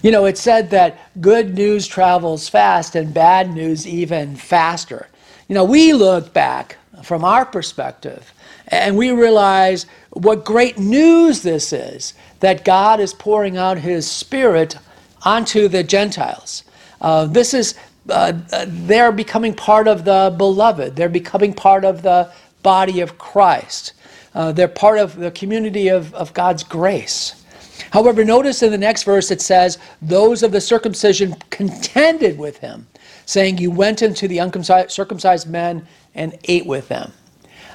You 0.01 0.11
know, 0.11 0.25
it 0.25 0.37
said 0.37 0.69
that 0.71 0.99
good 1.21 1.55
news 1.55 1.87
travels 1.87 2.49
fast 2.49 2.95
and 2.95 3.13
bad 3.13 3.53
news 3.53 3.87
even 3.87 4.35
faster. 4.35 5.07
You 5.47 5.55
know, 5.55 5.63
we 5.63 5.93
look 5.93 6.33
back 6.33 6.77
from 7.03 7.23
our 7.23 7.45
perspective 7.45 8.33
and 8.73 8.97
we 8.97 9.11
realize 9.11 9.85
what 10.11 10.45
great 10.45 10.77
news 10.77 11.41
this 11.41 11.73
is 11.73 12.13
that 12.39 12.65
God 12.65 12.99
is 12.99 13.13
pouring 13.13 13.57
out 13.57 13.77
his 13.77 14.09
spirit 14.09 14.77
onto 15.23 15.67
the 15.67 15.83
Gentiles. 15.83 16.63
Uh, 17.01 17.25
this 17.25 17.53
is, 17.53 17.75
uh, 18.09 18.33
they're 18.67 19.11
becoming 19.11 19.53
part 19.53 19.87
of 19.87 20.05
the 20.05 20.33
beloved, 20.37 20.95
they're 20.95 21.09
becoming 21.09 21.53
part 21.53 21.85
of 21.85 22.01
the 22.01 22.31
body 22.63 23.01
of 23.01 23.17
Christ, 23.17 23.93
uh, 24.35 24.51
they're 24.51 24.67
part 24.67 24.99
of 24.99 25.15
the 25.15 25.31
community 25.31 25.87
of, 25.89 26.13
of 26.13 26.33
God's 26.33 26.63
grace. 26.63 27.43
However, 27.91 28.23
notice 28.23 28.63
in 28.63 28.71
the 28.71 28.77
next 28.77 29.03
verse 29.03 29.31
it 29.31 29.41
says, 29.41 29.77
Those 30.01 30.43
of 30.43 30.51
the 30.51 30.61
circumcision 30.61 31.35
contended 31.49 32.37
with 32.37 32.57
him, 32.57 32.87
saying, 33.25 33.57
You 33.57 33.71
went 33.71 34.01
into 34.01 34.27
the 34.27 34.39
uncircumcised 34.39 35.49
men 35.49 35.87
and 36.15 36.37
ate 36.45 36.65
with 36.65 36.87
them. 36.87 37.11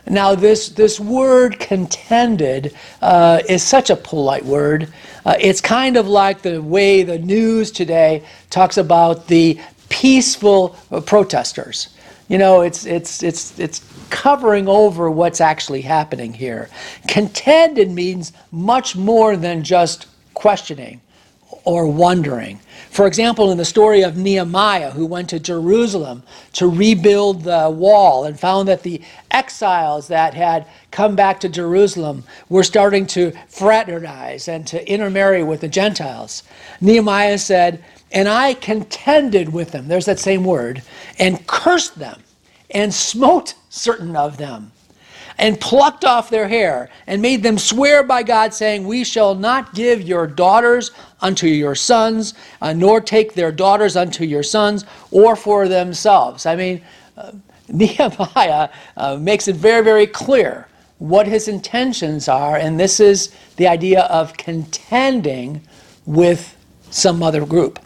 Now, 0.07 0.35
this, 0.35 0.71
this 0.71 0.99
word 1.01 1.59
contended 1.59 2.75
uh, 3.03 3.41
is 3.49 3.63
such 3.63 3.91
a 3.91 3.97
polite 3.97 4.45
word. 4.45 4.93
Uh, 5.25 5.35
it's 5.41 5.61
kind 5.61 5.97
of 5.97 6.09
like 6.09 6.43
the 6.43 6.63
way 6.63 7.03
the 7.03 7.19
news 7.19 7.71
today 7.71 8.23
talks 8.51 8.77
about 8.77 9.27
the 9.27 9.61
peaceful 9.89 10.71
protesters. 11.07 11.89
You 12.29 12.39
know, 12.39 12.61
it's, 12.61 12.85
it's, 12.85 13.23
it's, 13.23 13.59
it's 13.59 13.83
covering 14.11 14.69
over 14.69 15.11
what's 15.11 15.41
actually 15.41 15.81
happening 15.81 16.33
here. 16.33 16.69
Contended 17.07 17.91
means 17.91 18.33
much 18.53 18.97
more 18.97 19.37
than 19.37 19.65
just 19.65 20.07
questioning 20.35 21.01
or 21.65 21.87
wondering. 21.87 22.61
For 22.91 23.07
example, 23.07 23.51
in 23.51 23.59
the 23.59 23.65
story 23.65 24.03
of 24.03 24.17
Nehemiah, 24.17 24.91
who 24.91 25.07
went 25.07 25.29
to 25.31 25.39
Jerusalem 25.39 26.23
to 26.55 26.67
rebuild 26.67 27.45
the 27.45 27.71
wall 27.71 28.25
and 28.25 28.39
found 28.39 28.69
that 28.69 28.83
the 28.83 29.03
exiles 29.31 30.09
that 30.09 30.35
had 30.35 30.67
come 30.91 31.15
back 31.15 31.41
to 31.41 31.49
Jerusalem 31.49 32.25
were 32.49 32.65
starting 32.65 33.07
to 33.09 33.33
fraternize 33.49 34.49
and 34.49 34.67
to 34.69 34.91
intermarry 34.91 35.43
with 35.43 35.61
the 35.61 35.69
Gentiles. 35.69 36.43
Nehemiah 36.81 37.39
said, 37.39 37.85
And 38.11 38.29
I 38.29 38.55
contended 38.55 39.53
with 39.53 39.73
them, 39.73 39.89
there's 39.89 40.07
that 40.07 40.19
same 40.19 40.45
word, 40.45 40.83
and 41.19 41.47
cursed 41.47 41.99
them, 41.99 42.23
and 42.71 42.93
smote 42.93 43.55
certain 43.69 44.17
of 44.17 44.39
them, 44.39 44.73
and 45.39 45.61
plucked 45.61 46.05
off 46.05 46.31
their 46.31 46.49
hair, 46.49 46.91
and 47.07 47.23
made 47.23 47.43
them 47.43 47.59
swear 47.59 48.03
by 48.03 48.23
God, 48.23 48.53
saying, 48.53 48.87
We 48.87 49.05
shall 49.05 49.35
not 49.35 49.75
give 49.75 50.03
your 50.03 50.27
daughters 50.27 50.91
unto 51.21 51.47
your 51.47 51.75
sons, 51.75 52.35
uh, 52.61 52.73
nor 52.73 53.01
take 53.01 53.35
their 53.35 53.53
daughters 53.53 53.97
unto 53.97 54.25
your 54.25 54.43
sons, 54.43 54.85
or 55.11 55.37
for 55.37 55.69
themselves. 55.69 56.45
I 56.45 56.57
mean, 56.57 56.83
uh, 57.17 57.33
Nehemiah 57.69 58.71
uh, 58.97 59.17
makes 59.17 59.47
it 59.47 59.57
very, 59.57 59.85
very 59.85 60.07
clear 60.07 60.67
what 60.99 61.27
his 61.27 61.47
intentions 61.47 62.29
are, 62.29 62.57
and 62.57 62.79
this 62.79 62.99
is 62.99 63.33
the 63.57 63.69
idea 63.69 64.03
of 64.05 64.37
contending 64.37 65.61
with 66.07 66.57
some 66.91 67.23
other 67.23 67.47
group. 67.47 67.79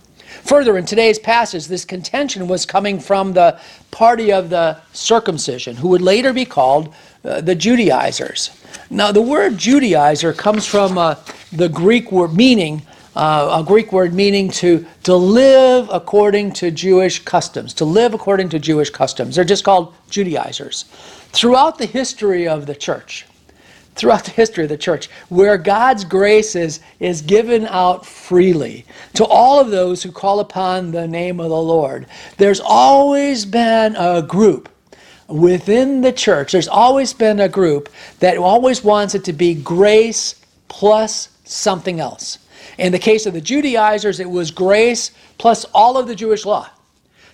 Further, 0.44 0.78
in 0.78 0.86
today's 0.86 1.18
passage, 1.18 1.66
this 1.66 1.84
contention 1.84 2.48
was 2.48 2.64
coming 2.64 2.98
from 2.98 3.32
the 3.32 3.60
party 3.90 4.32
of 4.32 4.48
the 4.48 4.78
circumcision, 4.92 5.76
who 5.76 5.88
would 5.88 6.00
later 6.00 6.32
be 6.32 6.44
called 6.44 6.94
uh, 7.24 7.40
the 7.40 7.54
Judaizers. 7.54 8.50
Now, 8.90 9.12
the 9.12 9.22
word 9.22 9.54
Judaizer 9.54 10.36
comes 10.36 10.66
from 10.66 10.98
uh, 10.98 11.14
the 11.52 11.68
Greek 11.68 12.12
word 12.12 12.34
meaning, 12.34 12.82
uh, 13.16 13.60
a 13.60 13.64
Greek 13.64 13.92
word 13.92 14.12
meaning 14.12 14.50
to, 14.50 14.86
to 15.04 15.14
live 15.14 15.88
according 15.92 16.52
to 16.54 16.70
Jewish 16.70 17.24
customs, 17.24 17.74
to 17.74 17.84
live 17.84 18.12
according 18.12 18.48
to 18.50 18.58
Jewish 18.58 18.90
customs. 18.90 19.36
They're 19.36 19.44
just 19.44 19.64
called 19.64 19.94
Judaizers. 20.10 20.84
Throughout 21.32 21.78
the 21.78 21.86
history 21.86 22.48
of 22.48 22.66
the 22.66 22.74
church, 22.74 23.26
throughout 23.94 24.24
the 24.24 24.30
history 24.30 24.64
of 24.64 24.70
the 24.70 24.76
church 24.78 25.08
where 25.28 25.58
God's 25.58 26.04
grace 26.04 26.56
is, 26.56 26.80
is 26.98 27.22
given 27.22 27.66
out 27.66 28.06
freely 28.06 28.86
to 29.14 29.24
all 29.24 29.60
of 29.60 29.70
those 29.70 30.02
who 30.02 30.10
call 30.10 30.40
upon 30.40 30.90
the 30.90 31.06
name 31.06 31.40
of 31.40 31.50
the 31.50 31.62
Lord. 31.62 32.06
There's 32.36 32.60
always 32.60 33.44
been 33.44 33.94
a 33.96 34.22
group 34.22 34.70
within 35.28 36.00
the 36.00 36.12
church, 36.12 36.52
there's 36.52 36.68
always 36.68 37.12
been 37.12 37.40
a 37.40 37.48
group 37.48 37.88
that 38.20 38.36
always 38.36 38.84
wants 38.84 39.14
it 39.14 39.24
to 39.24 39.32
be 39.32 39.54
grace 39.54 40.36
plus 40.68 41.28
something 41.44 42.00
else. 42.00 42.38
In 42.78 42.92
the 42.92 42.98
case 42.98 43.26
of 43.26 43.34
the 43.34 43.40
Judaizers, 43.40 44.20
it 44.20 44.30
was 44.30 44.50
grace 44.50 45.10
plus 45.38 45.64
all 45.74 45.98
of 45.98 46.06
the 46.06 46.14
Jewish 46.14 46.46
law. 46.46 46.68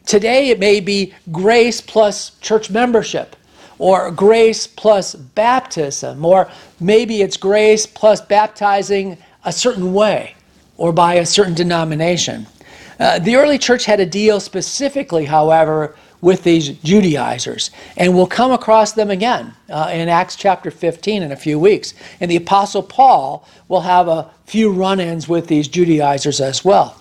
Today, 0.06 0.48
it 0.48 0.58
may 0.58 0.80
be 0.80 1.14
grace 1.30 1.80
plus 1.80 2.30
church 2.40 2.70
membership 2.70 3.36
or 3.78 4.10
grace 4.10 4.66
plus 4.66 5.14
baptism, 5.14 6.24
or 6.24 6.50
maybe 6.80 7.22
it's 7.22 7.36
grace 7.36 7.86
plus 7.86 8.20
baptizing 8.20 9.18
a 9.44 9.52
certain 9.52 9.92
way 9.92 10.34
or 10.76 10.92
by 10.92 11.14
a 11.14 11.26
certain 11.26 11.54
denomination. 11.54 12.46
Uh, 12.98 13.18
the 13.20 13.36
early 13.36 13.58
church 13.58 13.84
had 13.84 14.00
a 14.00 14.06
deal 14.06 14.40
specifically, 14.40 15.24
however, 15.24 15.94
with 16.20 16.42
these 16.42 16.70
Judaizers, 16.70 17.70
and 17.96 18.14
we'll 18.14 18.26
come 18.26 18.50
across 18.50 18.92
them 18.92 19.10
again 19.10 19.54
uh, 19.70 19.90
in 19.92 20.08
Acts 20.08 20.36
chapter 20.36 20.70
15 20.70 21.22
in 21.22 21.32
a 21.32 21.36
few 21.36 21.58
weeks. 21.58 21.94
And 22.20 22.30
the 22.30 22.36
Apostle 22.36 22.82
Paul 22.82 23.46
will 23.68 23.82
have 23.82 24.08
a 24.08 24.30
few 24.44 24.72
run 24.72 24.98
ins 24.98 25.28
with 25.28 25.46
these 25.46 25.68
Judaizers 25.68 26.40
as 26.40 26.64
well. 26.64 27.00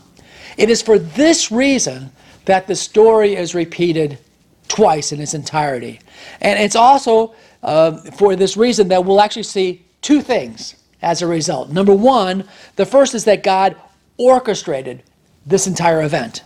It 0.57 0.69
is 0.69 0.81
for 0.81 0.99
this 0.99 1.51
reason 1.51 2.11
that 2.45 2.67
the 2.67 2.75
story 2.75 3.35
is 3.35 3.55
repeated 3.55 4.19
twice 4.67 5.11
in 5.11 5.21
its 5.21 5.33
entirety. 5.33 5.99
And 6.41 6.59
it's 6.59 6.75
also 6.75 7.33
uh, 7.63 7.97
for 8.11 8.35
this 8.35 8.57
reason 8.57 8.87
that 8.89 9.03
we'll 9.03 9.21
actually 9.21 9.43
see 9.43 9.85
two 10.01 10.21
things 10.21 10.75
as 11.01 11.21
a 11.21 11.27
result. 11.27 11.69
Number 11.69 11.93
one, 11.93 12.47
the 12.75 12.85
first 12.85 13.15
is 13.15 13.25
that 13.25 13.43
God 13.43 13.75
orchestrated 14.17 15.03
this 15.45 15.67
entire 15.67 16.01
event. 16.01 16.43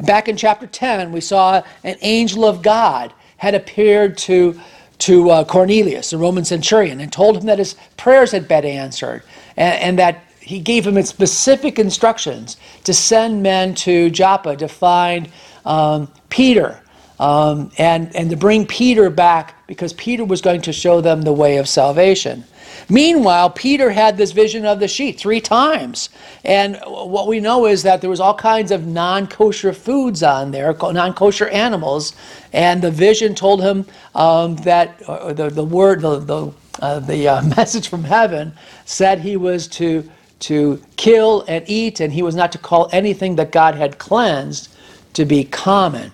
Back 0.00 0.28
in 0.28 0.36
chapter 0.36 0.66
10, 0.66 1.12
we 1.12 1.20
saw 1.20 1.62
an 1.82 1.96
angel 2.02 2.44
of 2.44 2.62
God 2.62 3.12
had 3.36 3.54
appeared 3.54 4.16
to, 4.18 4.60
to 4.98 5.30
uh, 5.30 5.44
Cornelius, 5.44 6.10
the 6.10 6.18
Roman 6.18 6.44
centurion, 6.44 7.00
and 7.00 7.12
told 7.12 7.36
him 7.36 7.46
that 7.46 7.58
his 7.58 7.76
prayers 7.96 8.32
had 8.32 8.48
been 8.48 8.64
answered 8.64 9.22
and, 9.56 9.74
and 9.80 9.98
that 9.98 10.24
he 10.40 10.60
gave 10.60 10.86
him 10.86 11.00
specific 11.02 11.78
instructions 11.78 12.56
to 12.84 12.92
send 12.92 13.42
men 13.42 13.74
to 13.74 14.10
Joppa 14.10 14.56
to 14.56 14.68
find 14.68 15.28
um, 15.64 16.10
Peter 16.28 16.80
um, 17.18 17.70
and, 17.78 18.14
and 18.14 18.30
to 18.30 18.36
bring 18.36 18.66
Peter 18.66 19.08
back 19.08 19.66
because 19.66 19.92
Peter 19.94 20.24
was 20.24 20.42
going 20.42 20.60
to 20.62 20.72
show 20.72 21.00
them 21.00 21.22
the 21.22 21.32
way 21.32 21.56
of 21.56 21.68
salvation. 21.68 22.44
Meanwhile, 22.88 23.50
Peter 23.50 23.90
had 23.90 24.16
this 24.16 24.32
vision 24.32 24.66
of 24.66 24.80
the 24.80 24.88
sheep 24.88 25.18
three 25.18 25.40
times. 25.40 26.10
And 26.44 26.76
what 26.86 27.26
we 27.26 27.40
know 27.40 27.66
is 27.66 27.82
that 27.82 28.00
there 28.00 28.10
was 28.10 28.20
all 28.20 28.34
kinds 28.34 28.70
of 28.70 28.86
non-kosher 28.86 29.72
foods 29.72 30.22
on 30.22 30.50
there, 30.50 30.76
non-kosher 30.80 31.48
animals. 31.48 32.14
And 32.52 32.82
the 32.82 32.90
vision 32.90 33.34
told 33.34 33.62
him 33.62 33.86
um, 34.14 34.56
that 34.56 35.02
uh, 35.08 35.32
the, 35.32 35.50
the 35.50 35.64
word, 35.64 36.02
the, 36.02 36.18
the, 36.18 36.52
uh, 36.80 37.00
the 37.00 37.28
uh, 37.28 37.42
message 37.56 37.88
from 37.88 38.04
heaven 38.04 38.52
said 38.84 39.20
he 39.20 39.36
was 39.36 39.68
to, 39.68 40.08
to 40.40 40.82
kill 40.96 41.44
and 41.48 41.64
eat, 41.66 42.00
and 42.00 42.12
he 42.12 42.22
was 42.22 42.34
not 42.34 42.52
to 42.52 42.58
call 42.58 42.88
anything 42.92 43.36
that 43.36 43.52
God 43.52 43.74
had 43.74 43.98
cleansed 43.98 44.68
to 45.14 45.24
be 45.24 45.44
common. 45.44 46.12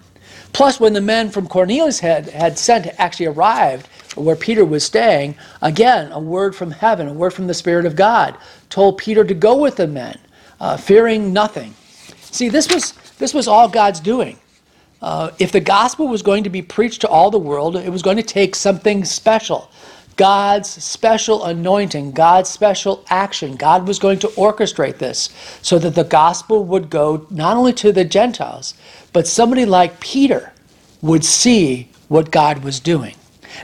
Plus, 0.53 0.81
when 0.81 0.93
the 0.93 1.01
men 1.01 1.31
from 1.31 1.47
Cornelius 1.47 2.01
had, 2.01 2.29
had 2.29 2.59
sent 2.59 2.87
actually 2.99 3.27
arrived 3.27 3.89
where 4.17 4.37
Peter 4.37 4.65
was 4.65 4.85
staying, 4.85 5.37
again, 5.63 6.11
a 6.13 6.19
word 6.19 6.55
from 6.55 6.71
heaven, 6.71 7.09
a 7.09 7.13
word 7.13 7.33
from 7.33 7.47
the 7.47 7.55
Spirit 7.55 7.87
of 7.87 7.97
God, 7.97 8.37
told 8.69 8.99
Peter 8.99 9.25
to 9.25 9.35
go 9.35 9.57
with 9.57 9.77
the 9.77 9.87
men, 9.87 10.19
uh, 10.61 10.77
fearing 10.77 11.33
nothing. 11.33 11.75
See, 12.21 12.49
this 12.49 12.73
was, 12.73 12.93
this 13.19 13.35
was 13.35 13.47
all 13.49 13.69
God's 13.69 14.01
doing. 14.01 14.39
Uh, 15.03 15.31
if 15.39 15.53
the 15.53 15.61
gospel 15.61 16.09
was 16.09 16.23
going 16.23 16.45
to 16.45 16.51
be 16.51 16.61
preached 16.61 17.01
to 17.01 17.09
all 17.09 17.31
the 17.31 17.39
world, 17.39 17.77
it 17.77 17.91
was 17.91 18.03
going 18.03 18.17
to 18.17 18.23
take 18.23 18.55
something 18.55 19.05
special. 19.05 19.71
God's 20.17 20.69
special 20.69 21.45
anointing, 21.47 22.13
God's 22.13 22.51
special 22.51 23.05
action. 23.09 23.57
God 23.57 23.89
was 23.89 23.99
going 23.99 24.19
to 24.19 24.29
orchestrate 24.29 24.99
this 24.99 25.31
so 25.63 25.79
that 25.79 25.95
the 25.95 26.05
gospel 26.05 26.65
would 26.65 26.91
go 26.91 27.27
not 27.31 27.57
only 27.57 27.73
to 27.75 27.91
the 27.91 28.05
Gentiles, 28.05 28.75
but 29.15 29.27
somebody 29.27 29.65
like 29.65 29.99
Peter 30.01 30.53
would 31.01 31.25
see 31.25 31.89
what 32.09 32.31
God 32.31 32.63
was 32.63 32.81
doing. 32.81 33.15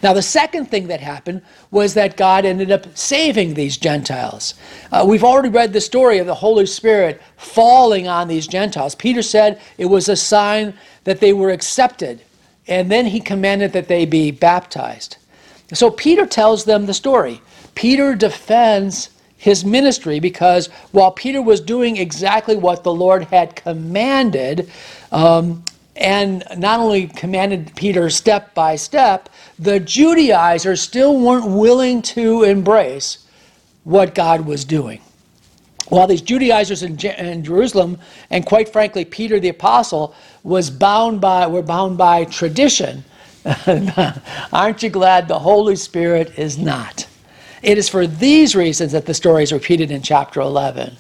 Now, 0.03 0.13
the 0.13 0.23
second 0.23 0.67
thing 0.67 0.89
that 0.89 1.01
happened 1.01 1.43
was 1.71 1.95
that 1.95 2.17
God 2.17 2.45
ended 2.45 2.71
up 2.71 2.97
saving 2.97 3.55
these 3.55 3.77
Gentiles. 3.77 4.55
Uh, 4.93 5.05
we've 5.07 5.25
already 5.25 5.49
read 5.49 5.73
the 5.73 5.81
story 5.81 6.19
of 6.19 6.27
the 6.27 6.35
Holy 6.35 6.67
Spirit 6.67 7.21
falling 7.37 8.09
on 8.09 8.29
these 8.29 8.47
Gentiles. 8.47 8.95
Peter 8.95 9.23
said 9.23 9.61
it 9.79 9.87
was 9.87 10.09
a 10.09 10.17
sign 10.17 10.75
that 11.05 11.21
they 11.21 11.33
were 11.33 11.51
accepted, 11.51 12.21
and 12.67 12.91
then 12.91 13.07
he 13.07 13.21
commanded 13.21 13.73
that 13.73 13.89
they 13.89 14.05
be 14.05 14.31
baptized. 14.31 15.17
So 15.73 15.91
Peter 15.91 16.27
tells 16.27 16.65
them 16.65 16.87
the 16.87 16.95
story. 16.95 17.41
Peter 17.75 18.15
defends 18.15 19.11
his 19.37 19.65
ministry 19.65 20.19
because 20.19 20.69
while 20.93 21.11
Peter 21.11 21.43
was 21.43 21.61
doing 21.61 21.97
exactly 21.97 22.57
what 22.57 22.83
the 22.83 22.93
Lord 22.93 23.25
had 23.25 23.55
commanded, 23.55 24.71
um, 25.13 25.65
and 25.97 26.45
not 26.57 26.81
only 26.81 27.07
commanded 27.07 27.75
Peter 27.75 28.11
step 28.11 28.55
by 28.55 28.77
step, 28.77 29.29
the 29.59 29.81
Judaizers 29.81 30.81
still 30.81 31.19
weren't 31.19 31.47
willing 31.47 32.03
to 32.03 32.43
embrace 32.43 33.27
what 33.85 34.15
God 34.15 34.43
was 34.47 34.65
doing. 34.65 35.01
While 35.89 36.07
these 36.07 36.21
Judaizers 36.21 36.83
in, 36.83 36.99
in 36.99 37.45
Jerusalem, 37.45 37.99
and 38.31 38.45
quite 38.45 38.69
frankly, 38.69 39.05
Peter 39.05 39.39
the 39.39 39.49
apostle, 39.49 40.15
was 40.43 40.69
bound 40.69 41.21
by 41.21 41.47
were 41.47 41.63
bound 41.63 41.97
by 41.97 42.25
tradition. 42.25 43.05
Aren't 44.53 44.83
you 44.83 44.91
glad 44.91 45.29
the 45.29 45.39
Holy 45.39 45.77
Spirit 45.77 46.37
is 46.37 46.59
not? 46.59 47.07
It 47.63 47.79
is 47.79 47.89
for 47.89 48.07
these 48.07 48.57
reasons 48.57 48.93
that 48.93 49.07
the 49.07 49.15
story 49.15 49.45
is 49.45 49.53
repeated 49.53 49.91
in 49.91 50.03
chapter 50.03 50.41
11. 50.41 50.97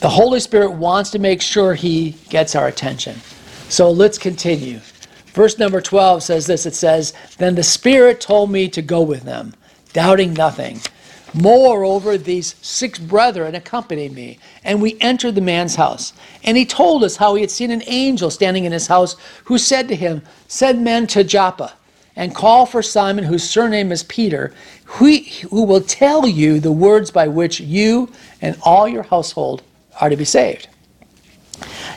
The 0.00 0.08
Holy 0.08 0.40
Spirit 0.40 0.72
wants 0.72 1.10
to 1.10 1.18
make 1.18 1.42
sure 1.42 1.74
he 1.74 2.12
gets 2.30 2.56
our 2.56 2.66
attention. 2.66 3.20
So 3.72 3.90
let's 3.90 4.18
continue. 4.18 4.80
Verse 5.28 5.58
number 5.58 5.80
12 5.80 6.22
says 6.22 6.46
this 6.46 6.66
it 6.66 6.74
says, 6.74 7.14
Then 7.38 7.54
the 7.54 7.62
Spirit 7.62 8.20
told 8.20 8.50
me 8.50 8.68
to 8.68 8.82
go 8.82 9.00
with 9.00 9.22
them, 9.22 9.54
doubting 9.94 10.34
nothing. 10.34 10.82
Moreover, 11.32 12.18
these 12.18 12.54
six 12.60 12.98
brethren 12.98 13.54
accompanied 13.54 14.12
me, 14.12 14.38
and 14.62 14.82
we 14.82 15.00
entered 15.00 15.36
the 15.36 15.40
man's 15.40 15.74
house. 15.74 16.12
And 16.44 16.54
he 16.54 16.66
told 16.66 17.02
us 17.02 17.16
how 17.16 17.34
he 17.34 17.40
had 17.40 17.50
seen 17.50 17.70
an 17.70 17.82
angel 17.86 18.28
standing 18.28 18.66
in 18.66 18.72
his 18.72 18.88
house, 18.88 19.16
who 19.44 19.56
said 19.56 19.88
to 19.88 19.96
him, 19.96 20.20
Send 20.48 20.84
men 20.84 21.06
to 21.06 21.24
Joppa, 21.24 21.72
and 22.14 22.34
call 22.34 22.66
for 22.66 22.82
Simon, 22.82 23.24
whose 23.24 23.48
surname 23.48 23.90
is 23.90 24.02
Peter, 24.02 24.52
who, 24.84 25.16
who 25.48 25.62
will 25.62 25.80
tell 25.80 26.28
you 26.28 26.60
the 26.60 26.70
words 26.70 27.10
by 27.10 27.26
which 27.26 27.58
you 27.58 28.12
and 28.42 28.54
all 28.64 28.86
your 28.86 29.04
household 29.04 29.62
are 29.98 30.10
to 30.10 30.16
be 30.16 30.26
saved. 30.26 30.68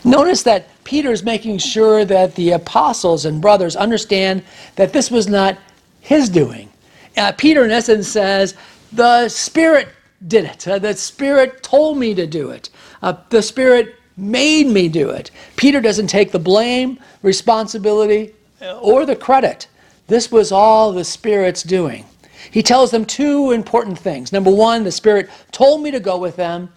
Notice 0.06 0.44
that 0.44 0.70
Peter 0.86 1.12
is 1.12 1.24
making 1.24 1.58
sure 1.58 2.06
that 2.06 2.36
the 2.36 2.52
apostles 2.52 3.26
and 3.26 3.42
brothers 3.42 3.76
understand 3.76 4.44
that 4.76 4.94
this 4.94 5.12
was 5.12 5.28
not 5.28 5.58
his 6.00 6.30
doing. 6.30 6.70
Uh, 7.18 7.32
Peter, 7.34 7.66
in 7.66 7.72
essence, 7.72 8.08
says, 8.08 8.56
The 8.94 9.28
Spirit 9.28 9.90
did 10.28 10.46
it. 10.46 10.68
Uh, 10.68 10.80
the 10.80 10.94
Spirit 10.94 11.64
told 11.64 11.98
me 11.98 12.14
to 12.14 12.28
do 12.28 12.52
it. 12.52 12.70
Uh, 13.02 13.16
the 13.30 13.42
Spirit 13.42 13.96
made 14.16 14.68
me 14.68 14.88
do 14.88 15.10
it. 15.10 15.32
Peter 15.56 15.82
doesn't 15.82 16.08
take 16.08 16.32
the 16.32 16.40
blame, 16.40 17.00
responsibility, 17.24 18.34
or 18.80 19.06
the 19.06 19.16
credit. 19.16 19.68
This 20.08 20.32
was 20.32 20.52
all 20.52 20.92
the 20.92 21.04
Spirit's 21.04 21.64
doing. 21.64 22.06
He 22.52 22.62
tells 22.62 22.92
them 22.92 23.06
two 23.06 23.52
important 23.52 23.98
things. 23.98 24.32
Number 24.32 24.52
one, 24.52 24.84
the 24.84 24.92
Spirit 24.92 25.30
told 25.52 25.82
me 25.82 25.90
to 25.92 26.00
go 26.00 26.18
with 26.18 26.36
them. 26.36 26.70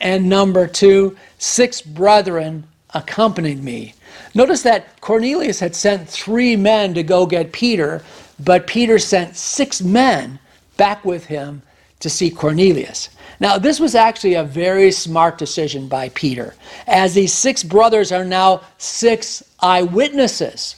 And 0.00 0.28
number 0.28 0.66
two, 0.66 1.16
six 1.38 1.80
brethren 1.80 2.66
accompanied 2.96 3.62
me. 3.62 3.94
Notice 4.34 4.62
that 4.62 5.00
Cornelius 5.00 5.60
had 5.60 5.74
sent 5.74 6.08
three 6.08 6.56
men 6.56 6.94
to 6.94 7.02
go 7.02 7.26
get 7.26 7.52
Peter, 7.52 8.02
but 8.44 8.66
Peter 8.66 8.98
sent 8.98 9.36
six 9.36 9.82
men 9.82 10.38
back 10.76 11.04
with 11.04 11.26
him 11.26 11.62
to 12.00 12.10
see 12.10 12.30
Cornelius. 12.30 13.08
Now, 13.40 13.58
this 13.58 13.80
was 13.80 13.94
actually 13.94 14.34
a 14.34 14.44
very 14.44 14.90
smart 14.92 15.38
decision 15.38 15.88
by 15.88 16.10
Peter, 16.10 16.54
as 16.86 17.14
these 17.14 17.32
six 17.32 17.62
brothers 17.62 18.12
are 18.12 18.24
now 18.24 18.62
six 18.78 19.42
eyewitnesses. 19.60 20.76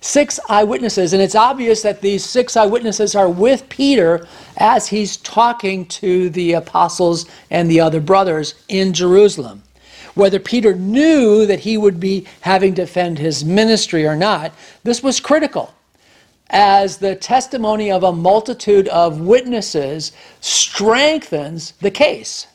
Six 0.00 0.38
eyewitnesses, 0.50 1.14
and 1.14 1.22
it's 1.22 1.34
obvious 1.34 1.80
that 1.80 2.02
these 2.02 2.22
six 2.22 2.58
eyewitnesses 2.58 3.14
are 3.14 3.30
with 3.30 3.66
Peter 3.70 4.26
as 4.58 4.86
he's 4.86 5.16
talking 5.18 5.86
to 5.86 6.28
the 6.30 6.52
apostles 6.52 7.24
and 7.50 7.70
the 7.70 7.80
other 7.80 8.00
brothers 8.00 8.54
in 8.68 8.92
Jerusalem. 8.92 9.62
Whether 10.14 10.38
Peter 10.38 10.74
knew 10.74 11.46
that 11.46 11.60
he 11.60 11.76
would 11.76 11.98
be 11.98 12.26
having 12.42 12.74
to 12.74 12.82
defend 12.82 13.18
his 13.18 13.44
ministry 13.44 14.06
or 14.06 14.16
not, 14.16 14.52
this 14.84 15.02
was 15.02 15.20
critical 15.20 15.74
as 16.50 16.98
the 16.98 17.16
testimony 17.16 17.90
of 17.90 18.04
a 18.04 18.12
multitude 18.12 18.86
of 18.88 19.20
witnesses 19.20 20.12
strengthens 20.40 21.72
the 21.80 21.90
case. 21.90 22.46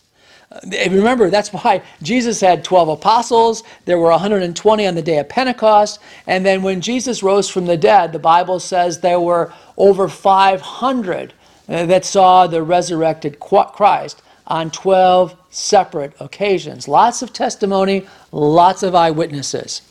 Remember, 0.66 1.30
that's 1.30 1.54
why 1.54 1.84
Jesus 2.02 2.42
had 2.42 2.64
12 2.64 2.90
apostles. 2.90 3.64
There 3.86 4.00
were 4.00 4.10
120 4.10 4.88
on 4.88 4.96
the 4.96 5.02
day 5.02 5.20
of 5.20 5.30
Pentecost. 5.30 6.00
And 6.26 6.44
then 6.44 6.64
when 6.64 6.82
Jesus 6.82 7.22
rose 7.22 7.50
from 7.50 7.66
the 7.68 7.78
dead, 7.78 8.14
the 8.14 8.20
Bible 8.20 8.60
says 8.60 9.00
there 9.00 9.20
were 9.20 9.54
over 9.78 10.08
500 10.08 11.34
uh, 11.68 11.86
that 11.86 12.04
saw 12.04 12.48
the 12.48 12.64
resurrected 12.64 13.40
Christ 13.40 14.24
on 14.50 14.72
12 14.72 15.36
separate 15.50 16.14
occasions. 16.20 16.88
Lots 16.88 17.22
of 17.22 17.34
testimony, 17.34 18.08
lots 18.32 18.84
of 18.84 18.96
eyewitnesses. 18.96 19.82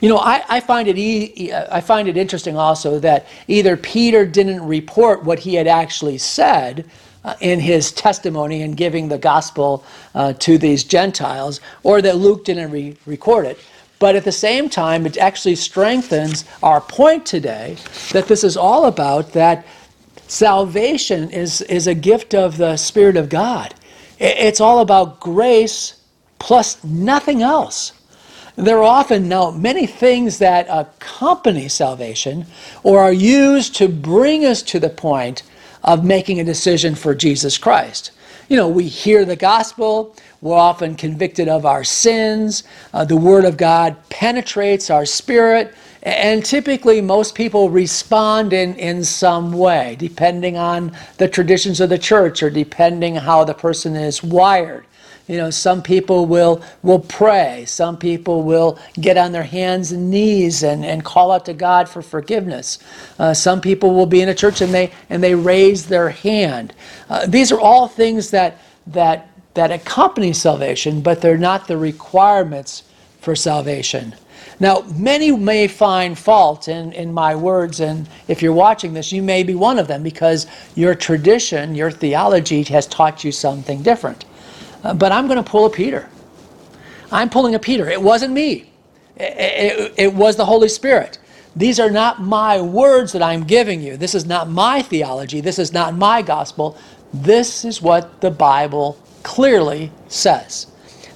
You 0.00 0.08
know, 0.08 0.18
I, 0.18 0.42
I, 0.48 0.60
find 0.60 0.88
it 0.88 0.98
e- 0.98 1.52
I 1.52 1.80
find 1.80 2.08
it 2.08 2.16
interesting 2.16 2.56
also 2.56 2.98
that 3.00 3.26
either 3.46 3.76
Peter 3.76 4.26
didn't 4.26 4.66
report 4.66 5.24
what 5.24 5.38
he 5.38 5.54
had 5.54 5.66
actually 5.66 6.18
said 6.18 6.88
uh, 7.24 7.34
in 7.40 7.60
his 7.60 7.92
testimony 7.92 8.62
in 8.62 8.72
giving 8.72 9.08
the 9.08 9.18
gospel 9.18 9.84
uh, 10.14 10.32
to 10.34 10.58
these 10.58 10.84
Gentiles, 10.84 11.60
or 11.82 12.00
that 12.02 12.16
Luke 12.16 12.44
didn't 12.44 12.70
re- 12.70 12.96
record 13.06 13.46
it. 13.46 13.58
But 13.98 14.14
at 14.14 14.24
the 14.24 14.32
same 14.32 14.68
time, 14.68 15.06
it 15.06 15.16
actually 15.16 15.56
strengthens 15.56 16.44
our 16.62 16.80
point 16.80 17.26
today 17.26 17.76
that 18.12 18.28
this 18.28 18.44
is 18.44 18.56
all 18.56 18.86
about 18.86 19.32
that 19.32 19.66
salvation 20.28 21.30
is, 21.30 21.62
is 21.62 21.86
a 21.86 21.94
gift 21.94 22.34
of 22.34 22.56
the 22.56 22.76
Spirit 22.76 23.16
of 23.16 23.28
God. 23.28 23.74
It's 24.18 24.60
all 24.60 24.80
about 24.80 25.20
grace 25.20 26.00
plus 26.38 26.82
nothing 26.82 27.42
else. 27.42 27.92
There 28.56 28.78
are 28.78 28.82
often 28.82 29.28
now 29.28 29.52
many 29.52 29.86
things 29.86 30.38
that 30.38 30.66
accompany 30.68 31.68
salvation 31.68 32.46
or 32.82 32.98
are 32.98 33.12
used 33.12 33.76
to 33.76 33.88
bring 33.88 34.44
us 34.44 34.62
to 34.62 34.80
the 34.80 34.90
point 34.90 35.44
of 35.84 36.04
making 36.04 36.40
a 36.40 36.44
decision 36.44 36.96
for 36.96 37.14
Jesus 37.14 37.56
Christ. 37.56 38.10
You 38.48 38.56
know, 38.56 38.68
we 38.68 38.88
hear 38.88 39.24
the 39.24 39.36
gospel, 39.36 40.16
we're 40.40 40.56
often 40.56 40.96
convicted 40.96 41.48
of 41.48 41.64
our 41.66 41.84
sins, 41.84 42.64
uh, 42.92 43.04
the 43.04 43.16
Word 43.16 43.44
of 43.44 43.56
God 43.56 43.96
penetrates 44.08 44.90
our 44.90 45.06
spirit, 45.06 45.74
and 46.02 46.44
typically 46.44 47.00
most 47.00 47.34
people 47.34 47.70
respond 47.70 48.52
in, 48.52 48.74
in 48.76 49.02
some 49.04 49.52
way, 49.52 49.96
depending 49.98 50.56
on 50.56 50.96
the 51.16 51.28
traditions 51.28 51.80
of 51.80 51.88
the 51.88 51.98
church 51.98 52.42
or 52.42 52.50
depending 52.50 53.16
how 53.16 53.44
the 53.44 53.54
person 53.54 53.96
is 53.96 54.22
wired. 54.22 54.84
You 55.28 55.36
know, 55.36 55.50
some 55.50 55.82
people 55.82 56.24
will, 56.24 56.62
will 56.82 57.00
pray. 57.00 57.66
Some 57.66 57.98
people 57.98 58.44
will 58.44 58.78
get 58.98 59.18
on 59.18 59.30
their 59.30 59.42
hands 59.42 59.92
and 59.92 60.10
knees 60.10 60.62
and, 60.62 60.84
and 60.84 61.04
call 61.04 61.30
out 61.30 61.44
to 61.46 61.52
God 61.52 61.86
for 61.86 62.00
forgiveness. 62.00 62.78
Uh, 63.18 63.34
some 63.34 63.60
people 63.60 63.94
will 63.94 64.06
be 64.06 64.22
in 64.22 64.30
a 64.30 64.34
church 64.34 64.62
and 64.62 64.72
they, 64.72 64.90
and 65.10 65.22
they 65.22 65.34
raise 65.34 65.84
their 65.86 66.08
hand. 66.08 66.72
Uh, 67.10 67.26
these 67.26 67.52
are 67.52 67.60
all 67.60 67.88
things 67.88 68.30
that, 68.30 68.58
that, 68.86 69.28
that 69.52 69.70
accompany 69.70 70.32
salvation, 70.32 71.02
but 71.02 71.20
they're 71.20 71.36
not 71.36 71.68
the 71.68 71.76
requirements 71.76 72.84
for 73.20 73.36
salvation. 73.36 74.14
Now, 74.60 74.84
many 74.96 75.30
may 75.30 75.68
find 75.68 76.18
fault 76.18 76.68
in, 76.68 76.92
in 76.92 77.12
my 77.12 77.34
words, 77.36 77.80
and 77.80 78.08
if 78.26 78.42
you're 78.42 78.52
watching 78.52 78.92
this, 78.92 79.12
you 79.12 79.22
may 79.22 79.42
be 79.42 79.54
one 79.54 79.78
of 79.78 79.86
them 79.86 80.02
because 80.02 80.46
your 80.74 80.94
tradition, 80.94 81.74
your 81.74 81.90
theology 81.90 82.62
has 82.64 82.86
taught 82.86 83.22
you 83.24 83.32
something 83.32 83.82
different. 83.82 84.24
Uh, 84.82 84.94
but 84.94 85.12
I'm 85.12 85.26
going 85.26 85.42
to 85.42 85.48
pull 85.48 85.66
a 85.66 85.70
Peter. 85.70 86.08
I'm 87.12 87.30
pulling 87.30 87.54
a 87.54 87.58
Peter. 87.58 87.88
It 87.88 88.02
wasn't 88.02 88.32
me, 88.32 88.70
it, 89.16 89.22
it, 89.22 89.94
it 89.96 90.14
was 90.14 90.36
the 90.36 90.44
Holy 90.44 90.68
Spirit. 90.68 91.18
These 91.56 91.80
are 91.80 91.90
not 91.90 92.22
my 92.22 92.60
words 92.60 93.12
that 93.12 93.22
I'm 93.22 93.44
giving 93.44 93.80
you. 93.82 93.96
This 93.96 94.14
is 94.14 94.26
not 94.26 94.48
my 94.48 94.82
theology. 94.82 95.40
This 95.40 95.58
is 95.58 95.72
not 95.72 95.94
my 95.94 96.22
gospel. 96.22 96.76
This 97.12 97.64
is 97.64 97.82
what 97.82 98.20
the 98.20 98.30
Bible 98.30 98.98
clearly 99.22 99.90
says. 100.08 100.68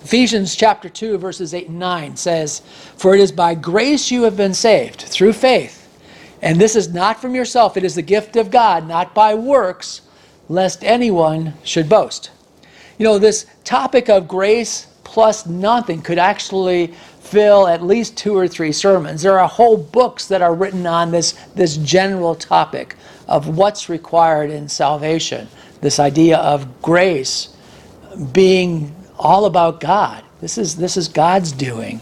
Ephesians 0.04 0.56
chapter 0.56 0.88
2, 0.88 1.16
verses 1.18 1.54
8 1.54 1.68
and 1.68 1.78
9 1.78 2.16
says, 2.16 2.60
For 2.96 3.14
it 3.14 3.20
is 3.20 3.30
by 3.30 3.54
grace 3.54 4.10
you 4.10 4.24
have 4.24 4.36
been 4.36 4.54
saved, 4.54 5.02
through 5.02 5.32
faith. 5.32 5.78
And 6.42 6.60
this 6.60 6.74
is 6.74 6.92
not 6.92 7.20
from 7.20 7.36
yourself, 7.36 7.76
it 7.76 7.84
is 7.84 7.94
the 7.94 8.02
gift 8.02 8.34
of 8.36 8.50
God, 8.50 8.88
not 8.88 9.14
by 9.14 9.34
works, 9.34 10.02
lest 10.48 10.82
anyone 10.82 11.54
should 11.62 11.88
boast. 11.88 12.32
You 12.98 13.04
know, 13.04 13.18
this 13.18 13.46
topic 13.62 14.08
of 14.08 14.26
grace 14.26 14.88
plus 15.04 15.46
nothing 15.46 16.02
could 16.02 16.18
actually 16.18 16.88
fill 17.20 17.68
at 17.68 17.82
least 17.82 18.16
two 18.16 18.36
or 18.36 18.48
three 18.48 18.72
sermons. 18.72 19.22
There 19.22 19.38
are 19.38 19.48
whole 19.48 19.76
books 19.76 20.26
that 20.28 20.42
are 20.42 20.54
written 20.54 20.86
on 20.86 21.12
this, 21.12 21.32
this 21.54 21.76
general 21.76 22.34
topic 22.34 22.96
of 23.28 23.56
what's 23.56 23.88
required 23.88 24.50
in 24.50 24.68
salvation. 24.68 25.46
This 25.80 26.00
idea 26.00 26.38
of 26.38 26.82
grace 26.82 27.56
being 28.32 28.94
all 29.22 29.46
about 29.46 29.80
God. 29.80 30.24
This 30.40 30.58
is, 30.58 30.76
this 30.76 30.96
is 30.96 31.08
God's 31.08 31.52
doing. 31.52 32.00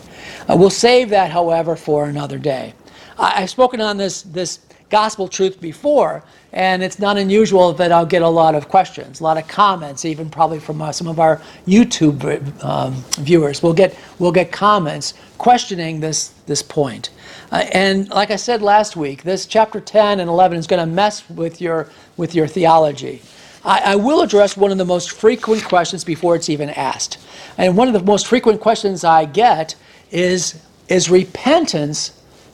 Uh, 0.48 0.56
we'll 0.56 0.70
save 0.70 1.10
that, 1.10 1.30
however, 1.30 1.76
for 1.76 2.06
another 2.06 2.38
day. 2.38 2.74
I, 3.18 3.40
have 3.40 3.50
spoken 3.50 3.80
on 3.80 3.98
this, 3.98 4.22
this 4.22 4.60
gospel 4.88 5.28
truth 5.28 5.60
before, 5.60 6.24
and 6.52 6.82
it's 6.82 6.98
not 6.98 7.16
unusual 7.16 7.72
that 7.74 7.92
I'll 7.92 8.06
get 8.06 8.22
a 8.22 8.28
lot 8.28 8.54
of 8.54 8.68
questions, 8.68 9.20
a 9.20 9.22
lot 9.22 9.36
of 9.36 9.46
comments, 9.46 10.04
even 10.04 10.28
probably 10.28 10.58
from 10.58 10.82
uh, 10.82 10.90
some 10.92 11.06
of 11.06 11.20
our 11.20 11.40
YouTube 11.66 12.64
um, 12.64 12.94
viewers. 13.24 13.62
We'll 13.62 13.74
get 13.74 13.96
we'll 14.18 14.32
get 14.32 14.50
comments 14.50 15.14
questioning 15.38 16.00
this 16.00 16.28
this 16.46 16.62
point. 16.62 17.10
Uh, 17.52 17.66
and 17.72 18.08
like 18.10 18.30
I 18.30 18.36
said 18.36 18.62
last 18.62 18.96
week, 18.96 19.22
this 19.22 19.46
chapter 19.46 19.80
10 19.80 20.20
and 20.20 20.28
11 20.28 20.58
is 20.58 20.66
going 20.66 20.80
to 20.80 20.92
mess 20.92 21.28
with 21.30 21.60
your 21.60 21.88
with 22.16 22.34
your 22.34 22.46
theology. 22.46 23.22
I, 23.64 23.92
I 23.92 23.96
will 23.96 24.22
address 24.22 24.56
one 24.56 24.72
of 24.72 24.78
the 24.78 24.84
most 24.84 25.12
frequent 25.12 25.64
questions 25.64 26.04
before 26.04 26.36
it's 26.36 26.48
even 26.48 26.70
asked. 26.70 27.18
And 27.58 27.76
one 27.76 27.88
of 27.88 27.94
the 27.94 28.02
most 28.02 28.26
frequent 28.26 28.60
questions 28.60 29.04
I 29.04 29.24
get 29.24 29.74
is 30.10 30.60
is 30.88 31.08
repentance 31.08 32.12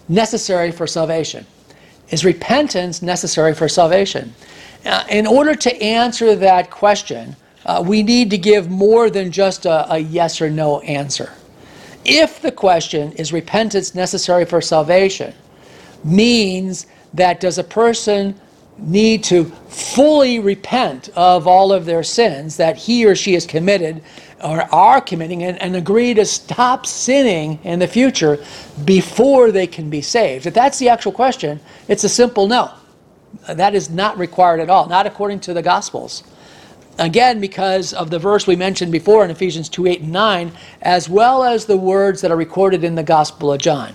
necessary 0.08 0.70
for 0.70 0.86
salvation? 0.86 1.46
Is 2.10 2.24
repentance 2.24 3.02
necessary 3.02 3.54
for 3.54 3.68
salvation? 3.68 4.34
Uh, 4.84 5.04
in 5.10 5.26
order 5.26 5.54
to 5.54 5.82
answer 5.82 6.36
that 6.36 6.70
question, 6.70 7.34
uh, 7.64 7.82
we 7.84 8.02
need 8.02 8.30
to 8.30 8.38
give 8.38 8.70
more 8.70 9.10
than 9.10 9.32
just 9.32 9.66
a, 9.66 9.92
a 9.92 9.98
yes 9.98 10.40
or 10.40 10.48
no 10.48 10.80
answer. 10.80 11.32
If 12.04 12.40
the 12.40 12.52
question 12.52 13.10
is 13.12 13.32
repentance 13.32 13.94
necessary 13.94 14.44
for 14.44 14.60
salvation, 14.60 15.34
means 16.04 16.86
that 17.14 17.40
does 17.40 17.58
a 17.58 17.64
person 17.64 18.38
need 18.78 19.24
to 19.24 19.44
fully 19.68 20.38
repent 20.38 21.08
of 21.16 21.46
all 21.46 21.72
of 21.72 21.84
their 21.84 22.02
sins 22.02 22.56
that 22.56 22.76
he 22.76 23.06
or 23.06 23.14
she 23.14 23.34
has 23.34 23.46
committed 23.46 24.02
or 24.42 24.62
are 24.74 25.00
committing 25.00 25.42
and, 25.42 25.60
and, 25.62 25.74
agree 25.74 26.12
to 26.12 26.24
stop 26.24 26.84
sinning 26.84 27.58
in 27.64 27.78
the 27.78 27.88
future 27.88 28.44
before 28.84 29.50
they 29.50 29.66
can 29.66 29.88
be 29.88 30.02
saved? 30.02 30.46
If 30.46 30.52
that's 30.52 30.78
the 30.78 30.90
actual 30.90 31.12
question, 31.12 31.58
it's 31.88 32.04
a 32.04 32.08
simple 32.08 32.46
no. 32.46 32.70
That 33.48 33.74
is 33.74 33.88
not 33.88 34.18
required 34.18 34.60
at 34.60 34.70
all, 34.70 34.88
not 34.88 35.06
according 35.06 35.40
to 35.40 35.54
the 35.54 35.62
Gospels. 35.62 36.22
Again, 36.98 37.40
because 37.40 37.92
of 37.92 38.10
the 38.10 38.18
verse 38.18 38.46
we 38.46 38.56
mentioned 38.56 38.90
before 38.90 39.24
in 39.24 39.30
Ephesians 39.30 39.68
2 39.68 39.86
8 39.86 40.00
and 40.00 40.12
9, 40.12 40.52
as 40.82 41.08
well 41.08 41.44
as 41.44 41.66
the 41.66 41.76
words 41.76 42.20
that 42.22 42.30
are 42.30 42.36
recorded 42.36 42.84
in 42.84 42.94
the 42.94 43.02
Gospel 43.02 43.52
of 43.52 43.60
John. 43.60 43.94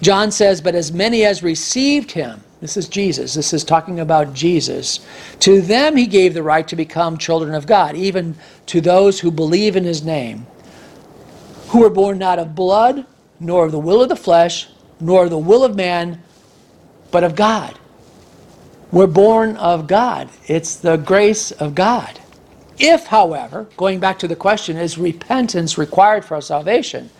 John 0.00 0.30
says, 0.30 0.60
But 0.60 0.74
as 0.74 0.92
many 0.92 1.24
as 1.24 1.42
received 1.42 2.12
him, 2.12 2.42
this 2.60 2.76
is 2.76 2.88
Jesus. 2.88 3.34
This 3.34 3.52
is 3.52 3.64
talking 3.64 4.00
about 4.00 4.34
Jesus. 4.34 5.00
To 5.40 5.60
them 5.60 5.96
he 5.96 6.06
gave 6.06 6.34
the 6.34 6.42
right 6.42 6.68
to 6.68 6.76
become 6.76 7.16
children 7.16 7.54
of 7.54 7.66
God, 7.66 7.96
even 7.96 8.36
to 8.66 8.80
those 8.80 9.20
who 9.20 9.30
believe 9.30 9.76
in 9.76 9.84
his 9.84 10.04
name, 10.04 10.46
who 11.68 11.80
were 11.80 11.90
born 11.90 12.18
not 12.18 12.38
of 12.38 12.54
blood, 12.54 13.06
nor 13.38 13.64
of 13.64 13.72
the 13.72 13.78
will 13.78 14.02
of 14.02 14.10
the 14.10 14.16
flesh, 14.16 14.68
nor 15.00 15.24
of 15.24 15.30
the 15.30 15.38
will 15.38 15.64
of 15.64 15.74
man, 15.74 16.22
but 17.10 17.24
of 17.24 17.34
God. 17.34 17.78
We're 18.92 19.06
born 19.06 19.56
of 19.56 19.86
God. 19.86 20.28
It's 20.46 20.76
the 20.76 20.96
grace 20.96 21.52
of 21.52 21.74
God. 21.74 22.20
If, 22.78 23.06
however, 23.06 23.68
going 23.76 24.00
back 24.00 24.18
to 24.20 24.28
the 24.28 24.36
question, 24.36 24.76
is 24.76 24.98
repentance 24.98 25.78
required 25.78 26.24
for 26.24 26.34
our 26.34 26.42
salvation? 26.42 27.10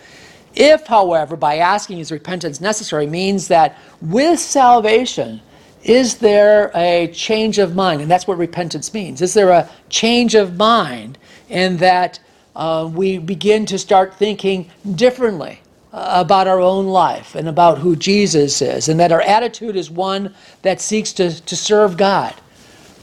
If, 0.55 0.87
however, 0.87 1.35
by 1.35 1.57
asking 1.57 1.99
is 1.99 2.11
repentance 2.11 2.59
necessary 2.59 3.07
means 3.07 3.47
that 3.47 3.77
with 4.01 4.39
salvation, 4.39 5.41
is 5.83 6.17
there 6.17 6.71
a 6.75 7.07
change 7.07 7.57
of 7.57 7.75
mind? 7.75 8.01
And 8.01 8.11
that's 8.11 8.27
what 8.27 8.37
repentance 8.37 8.93
means. 8.93 9.21
Is 9.21 9.33
there 9.33 9.49
a 9.49 9.69
change 9.89 10.35
of 10.35 10.57
mind 10.57 11.17
in 11.49 11.77
that 11.77 12.19
uh, 12.55 12.89
we 12.93 13.17
begin 13.17 13.65
to 13.67 13.77
start 13.79 14.15
thinking 14.15 14.69
differently 14.95 15.61
uh, 15.93 16.21
about 16.25 16.47
our 16.47 16.59
own 16.59 16.87
life 16.87 17.35
and 17.35 17.47
about 17.47 17.79
who 17.79 17.95
Jesus 17.95 18.61
is, 18.61 18.89
and 18.89 18.99
that 18.99 19.11
our 19.11 19.21
attitude 19.21 19.75
is 19.75 19.89
one 19.89 20.33
that 20.61 20.81
seeks 20.81 21.13
to, 21.13 21.41
to 21.45 21.55
serve 21.55 21.97
God, 21.97 22.35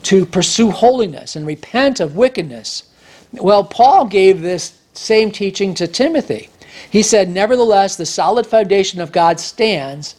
to 0.04 0.24
pursue 0.26 0.70
holiness 0.70 1.34
and 1.34 1.46
repent 1.46 2.00
of 2.00 2.16
wickedness? 2.16 2.84
Well, 3.32 3.64
Paul 3.64 4.06
gave 4.06 4.40
this 4.40 4.78
same 4.92 5.30
teaching 5.30 5.74
to 5.74 5.86
Timothy. 5.86 6.48
He 6.90 7.02
said, 7.02 7.28
Nevertheless, 7.28 7.96
the 7.96 8.06
solid 8.06 8.46
foundation 8.46 9.00
of 9.00 9.12
God 9.12 9.40
stands, 9.40 10.16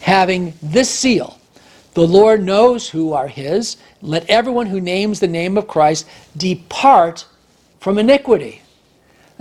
having 0.00 0.54
this 0.62 0.90
seal 0.90 1.38
The 1.94 2.06
Lord 2.06 2.42
knows 2.44 2.88
who 2.90 3.12
are 3.12 3.28
his. 3.28 3.76
Let 4.02 4.28
everyone 4.30 4.66
who 4.66 4.80
names 4.80 5.20
the 5.20 5.26
name 5.28 5.58
of 5.58 5.66
Christ 5.66 6.06
depart 6.36 7.26
from 7.80 7.98
iniquity. 7.98 8.62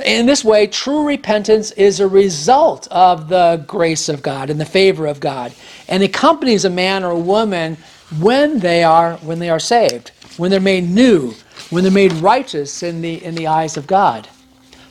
In 0.04 0.26
this 0.28 0.44
way, 0.44 0.68
true 0.68 1.06
repentance 1.06 1.72
is 1.72 2.00
a 2.00 2.08
result 2.08 2.88
of 2.90 3.30
the 3.30 3.64
grace 3.68 4.10
of 4.10 4.22
God 4.22 4.50
and 4.50 4.60
the 4.60 4.66
favor 4.66 5.08
of 5.08 5.20
God, 5.20 5.54
and 5.88 6.04
accompanies 6.04 6.66
a 6.66 6.70
man 6.70 7.04
or 7.04 7.12
a 7.12 7.20
woman 7.20 7.78
when 8.20 8.60
they 8.60 8.84
are 8.84 9.18
when 9.18 9.40
they 9.40 9.50
are 9.50 9.60
saved, 9.60 10.12
when 10.38 10.52
they're 10.52 10.60
made 10.60 10.88
new, 10.88 11.34
when 11.72 11.84
they're 11.84 11.92
made 11.92 12.14
righteous 12.14 12.84
in 12.84 13.02
the 13.02 13.24
in 13.24 13.36
the 13.36 13.48
eyes 13.48 13.76
of 13.76 13.88
God. 13.88 14.28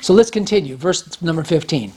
So 0.06 0.14
let's 0.14 0.30
continue, 0.30 0.76
verse 0.76 1.20
number 1.20 1.42
15. 1.42 1.92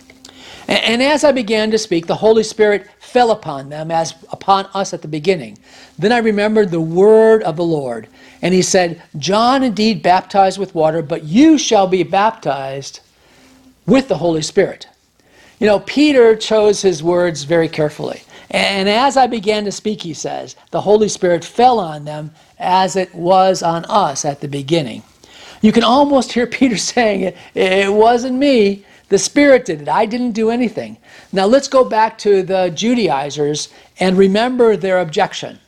And, 0.67 0.99
as 1.03 1.23
I 1.23 1.31
began 1.31 1.69
to 1.69 1.77
speak, 1.77 2.07
the 2.07 2.15
Holy 2.15 2.41
Spirit 2.41 2.87
fell 2.99 3.29
upon 3.29 3.69
them 3.69 3.91
as 3.91 4.15
upon 4.31 4.65
us 4.73 4.95
at 4.95 5.03
the 5.03 5.07
beginning. 5.07 5.59
Then 5.99 6.11
I 6.11 6.17
remembered 6.17 6.71
the 6.71 6.81
word 6.81 7.43
of 7.43 7.55
the 7.55 7.63
Lord. 7.63 8.07
And 8.41 8.51
he 8.51 8.63
said, 8.63 9.03
John 9.19 9.61
indeed 9.61 10.01
baptized 10.01 10.57
with 10.57 10.73
water, 10.73 11.03
but 11.03 11.25
you 11.25 11.59
shall 11.59 11.85
be 11.85 12.01
baptized 12.01 13.01
with 13.85 14.07
the 14.07 14.17
Holy 14.17 14.41
Spirit. 14.41 14.87
You 15.59 15.67
know, 15.67 15.81
Peter 15.81 16.35
chose 16.35 16.81
his 16.81 17.03
words 17.03 17.43
very 17.43 17.69
carefully. 17.69 18.23
And 18.49 18.89
as 18.89 19.17
I 19.17 19.27
began 19.27 19.65
to 19.65 19.71
speak, 19.71 20.01
he 20.01 20.15
says, 20.15 20.55
the 20.71 20.81
Holy 20.81 21.09
Spirit 21.09 21.45
fell 21.45 21.77
on 21.77 22.05
them 22.05 22.31
as 22.57 22.95
it 22.95 23.13
was 23.13 23.61
on 23.61 23.85
us 23.85 24.25
at 24.25 24.41
the 24.41 24.47
beginning. 24.47 25.03
You 25.61 25.71
can 25.71 25.83
almost 25.83 26.31
hear 26.31 26.47
Peter 26.47 26.77
saying, 26.93 27.21
It, 27.21 27.37
it 27.55 27.93
wasn't 27.93 28.37
me. 28.37 28.85
The 29.09 29.17
Spirit 29.17 29.65
did 29.65 29.81
it. 29.81 29.89
I 29.89 30.05
didn't 30.05 30.33
do 30.33 30.51
anything. 30.51 30.97
Now 31.31 31.45
let's 31.45 31.67
go 31.67 31.83
back 31.83 32.17
to 32.19 32.43
the 32.43 32.69
Judaizers 32.69 33.69
and 33.99 34.17
remember 34.17 34.77
their 34.77 34.99
objection. 34.99 35.59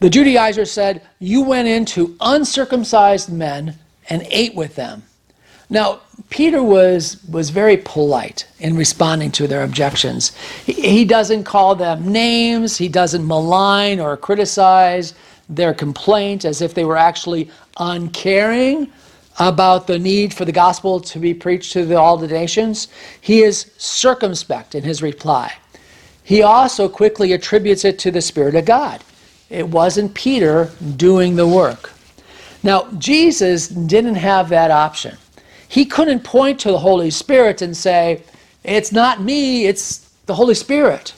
The 0.00 0.10
Judaizers 0.10 0.70
said, 0.70 1.02
You 1.18 1.42
went 1.42 1.68
into 1.68 2.16
uncircumcised 2.20 3.30
men 3.32 3.78
and 4.08 4.26
ate 4.30 4.54
with 4.54 4.74
them. 4.74 5.02
Now, 5.70 6.00
Peter 6.28 6.62
was, 6.62 7.22
was 7.24 7.50
very 7.50 7.78
polite 7.78 8.46
in 8.58 8.76
responding 8.76 9.32
to 9.32 9.46
their 9.48 9.64
objections. 9.64 10.32
He, 10.64 10.72
he 10.72 11.04
doesn't 11.04 11.44
call 11.44 11.74
them 11.74 12.12
names, 12.12 12.76
he 12.76 12.88
doesn't 12.88 13.26
malign 13.26 13.98
or 13.98 14.16
criticize 14.16 15.14
their 15.48 15.74
complaint 15.74 16.44
as 16.44 16.62
if 16.62 16.74
they 16.74 16.84
were 16.84 16.96
actually 16.96 17.50
uncaring 17.78 18.90
about 19.38 19.86
the 19.86 19.98
need 19.98 20.32
for 20.32 20.44
the 20.44 20.52
gospel 20.52 21.00
to 21.00 21.18
be 21.18 21.34
preached 21.34 21.72
to 21.72 21.84
the, 21.84 21.98
all 21.98 22.16
the 22.16 22.28
nations. 22.28 22.88
He 23.20 23.42
is 23.42 23.70
circumspect 23.76 24.74
in 24.74 24.84
his 24.84 25.02
reply. 25.02 25.52
He 26.22 26.42
also 26.42 26.88
quickly 26.88 27.32
attributes 27.32 27.84
it 27.84 27.98
to 28.00 28.10
the 28.10 28.22
Spirit 28.22 28.54
of 28.54 28.64
God. 28.64 29.02
It 29.50 29.68
wasn't 29.68 30.14
Peter 30.14 30.70
doing 30.96 31.36
the 31.36 31.46
work. 31.46 31.92
Now, 32.62 32.90
Jesus 32.92 33.68
didn't 33.68 34.14
have 34.14 34.48
that 34.48 34.70
option. 34.70 35.18
He 35.68 35.84
couldn't 35.84 36.24
point 36.24 36.60
to 36.60 36.70
the 36.70 36.78
Holy 36.78 37.10
Spirit 37.10 37.60
and 37.60 37.76
say, 37.76 38.22
It's 38.62 38.92
not 38.92 39.20
me, 39.20 39.66
it's 39.66 40.08
the 40.26 40.34
Holy 40.34 40.54
Spirit. 40.54 41.12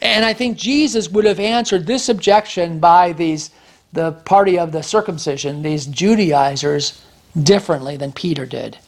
And 0.00 0.24
I 0.24 0.32
think 0.32 0.56
Jesus 0.56 1.10
would 1.10 1.24
have 1.24 1.40
answered 1.40 1.86
this 1.86 2.08
objection 2.08 2.78
by 2.78 3.12
these 3.12 3.50
the 3.92 4.12
party 4.12 4.58
of 4.58 4.72
the 4.72 4.82
circumcision, 4.82 5.62
these 5.62 5.86
Judaizers, 5.86 7.02
differently 7.42 7.96
than 7.96 8.12
Peter 8.12 8.46
did. 8.46 8.78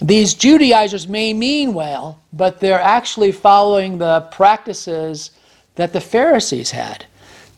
These 0.00 0.34
Judaizers 0.34 1.08
may 1.08 1.34
mean 1.34 1.74
well, 1.74 2.20
but 2.32 2.60
they're 2.60 2.80
actually 2.80 3.32
following 3.32 3.98
the 3.98 4.22
practices 4.32 5.32
that 5.74 5.92
the 5.92 6.00
Pharisees 6.00 6.70
had. 6.70 7.04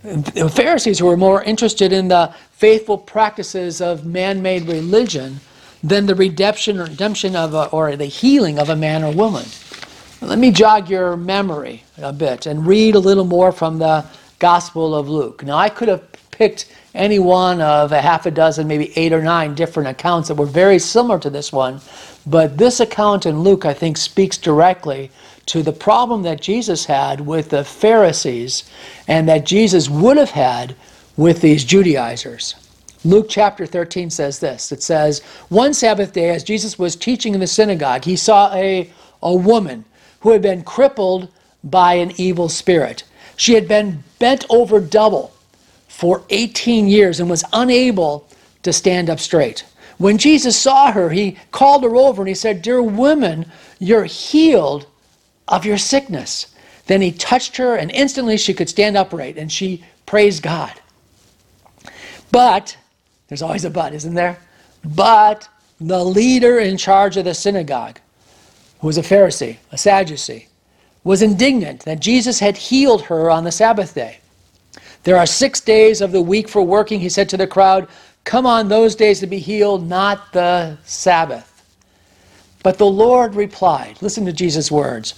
The 0.03 0.51
Pharisees 0.53 1.01
were 1.01 1.17
more 1.17 1.45
interested 1.45 1.93
in 1.93 2.09
the 2.09 2.35
faithful 2.51 2.99
practices 2.99 3.81
of 3.81 4.05
man 4.05 4.43
made 4.43 4.67
religion 4.67 5.39
than 5.85 6.07
the 6.07 6.15
redemption 6.15 6.81
or 6.81 6.85
redemption 6.85 7.37
of 7.37 7.55
a, 7.55 7.67
or 7.67 7.95
the 7.95 8.07
healing 8.07 8.59
of 8.59 8.69
a 8.69 8.77
man 8.77 9.05
or 9.05 9.13
woman. 9.13 9.45
Let 10.21 10.39
me 10.39 10.51
jog 10.51 10.89
your 10.89 11.17
memory 11.17 11.85
a 11.99 12.13
bit 12.13 12.47
and 12.47 12.67
read 12.67 12.97
a 12.97 13.01
little 13.01 13.25
more 13.25 13.53
from 13.53 13.79
the 13.79 14.05
Gospel 14.41 14.95
of 14.95 15.09
Luke. 15.09 15.45
Now, 15.45 15.57
I 15.57 15.69
could 15.69 15.89
have 15.89 16.03
picked 16.33 16.67
any 16.95 17.19
one 17.19 17.61
of 17.61 17.93
a 17.93 18.01
half 18.01 18.27
a 18.27 18.31
dozen, 18.31 18.67
maybe 18.67 18.93
eight 18.97 19.13
or 19.13 19.23
nine 19.23 19.55
different 19.55 19.89
accounts 19.89 20.29
that 20.29 20.35
were 20.35 20.47
very 20.47 20.79
similar 20.79 21.19
to 21.21 21.31
this 21.31 21.53
one. 21.53 21.81
But 22.27 22.59
this 22.59 22.81
account 22.81 23.25
in 23.25 23.41
Luke, 23.41 23.65
I 23.65 23.73
think, 23.73 23.97
speaks 23.97 24.37
directly 24.37 25.11
to 25.47 25.63
the 25.63 25.73
problem 25.73 26.23
that 26.23 26.41
Jesus 26.41 26.85
had 26.87 27.21
with 27.21 27.51
the 27.51 27.65
Pharisees 27.65 28.65
and 29.09 29.29
that 29.29 29.47
Jesus 29.47 29.89
would 29.89 30.17
have 30.17 30.31
had 30.31 30.75
with 31.17 31.41
these 31.41 31.65
Judaizers. 31.65 32.55
Luke 33.05 33.27
chapter 33.29 33.67
13 33.67 34.11
says 34.11 34.39
this 34.39 34.71
it 34.71 34.83
says, 34.83 35.21
One 35.49 35.75
Sabbath 35.75 36.13
day, 36.13 36.31
as 36.31 36.45
Jesus 36.45 36.79
was 36.79 36.95
teaching 36.95 37.35
in 37.35 37.41
the 37.41 37.47
synagogue, 37.47 38.05
he 38.05 38.17
saw 38.17 38.53
a, 38.55 38.91
a 39.23 39.35
woman 39.35 39.85
who 40.21 40.31
had 40.31 40.43
been 40.43 40.63
crippled 40.63 41.29
by 41.65 41.95
an 41.95 42.13
evil 42.17 42.49
spirit. 42.49 43.03
She 43.37 43.55
had 43.55 43.67
been 43.67 44.05
bent 44.19 44.45
over 44.51 44.79
double 44.79 45.33
for 45.93 46.25
18 46.31 46.89
years 46.89 47.21
and 47.21 47.29
was 47.29 47.45
unable 47.53 48.27
to 48.63 48.73
stand 48.73 49.11
up 49.11 49.21
straight. 49.21 49.65
When 49.99 50.17
Jesus 50.17 50.59
saw 50.59 50.91
her, 50.91 51.11
he 51.11 51.37
called 51.53 51.85
her 51.85 51.95
over 51.95 52.23
and 52.23 52.29
he 52.29 52.35
said, 52.35 52.63
Dear 52.63 52.83
woman, 52.83 53.47
you're 53.79 54.07
healed 54.07 54.87
of 55.47 55.67
your 55.67 55.77
sickness. 55.77 56.47
Then 56.87 57.03
he 57.03 57.13
touched 57.13 57.59
her, 57.59 57.77
and 57.77 57.91
instantly 57.91 58.39
she 58.39 58.55
could 58.55 58.69
stand 58.69 58.97
upright, 58.97 59.37
and 59.37 59.53
she 59.53 59.85
praised 60.07 60.43
God. 60.43 60.73
But, 62.33 62.77
there's 63.29 63.43
always 63.43 63.65
a 63.65 63.71
but, 63.71 63.93
isn't 63.93 64.15
there? 64.15 64.39
But 64.83 65.49
the 65.79 66.03
leader 66.03 66.59
in 66.59 66.79
charge 66.79 67.17
of 67.17 67.27
the 67.27 67.35
synagogue, 67.35 68.01
who 68.81 68.87
was 68.87 68.99
a 68.99 69.03
Pharisee, 69.03 69.59
a 69.71 69.79
Sadducee, 69.79 70.49
was 71.05 71.23
indignant 71.23 71.81
that 71.81 72.01
Jesus 72.01 72.41
had 72.41 72.57
healed 72.57 73.03
her 73.03 73.31
on 73.31 73.45
the 73.45 73.53
Sabbath 73.53 73.95
day. 73.95 74.19
There 75.05 75.17
are 75.17 75.27
six 75.27 75.61
days 75.61 76.01
of 76.01 76.13
the 76.13 76.23
week 76.23 76.49
for 76.49 76.63
working, 76.63 77.01
he 77.01 77.09
said 77.09 77.29
to 77.31 77.37
the 77.37 77.47
crowd. 77.47 77.89
Come 78.25 78.47
on 78.47 78.69
those 78.69 78.95
days 78.95 79.21
to 79.21 79.27
be 79.27 79.39
healed, 79.39 79.89
not 79.89 80.33
the 80.33 80.79
Sabbath. 80.85 81.49
But 82.63 82.79
the 82.79 82.87
Lord 82.87 83.35
replied, 83.35 84.01
listen 84.01 84.25
to 84.27 84.33
Jesus' 84.33 84.71
words, 84.71 85.15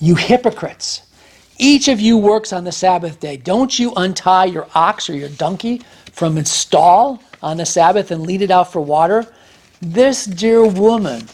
You 0.00 0.14
hypocrites, 0.14 1.02
each 1.58 1.88
of 1.88 2.00
you 2.00 2.16
works 2.16 2.52
on 2.52 2.64
the 2.64 2.72
Sabbath 2.72 3.20
day. 3.20 3.36
Don't 3.36 3.78
you 3.78 3.92
untie 3.96 4.46
your 4.46 4.68
ox 4.74 5.10
or 5.10 5.16
your 5.16 5.28
donkey 5.28 5.82
from 6.12 6.38
its 6.38 6.50
stall 6.50 7.22
on 7.42 7.58
the 7.58 7.66
Sabbath 7.66 8.10
and 8.10 8.22
lead 8.22 8.40
it 8.42 8.50
out 8.50 8.72
for 8.72 8.80
water? 8.80 9.26
This 9.82 10.24
dear 10.24 10.66
woman, 10.66 11.26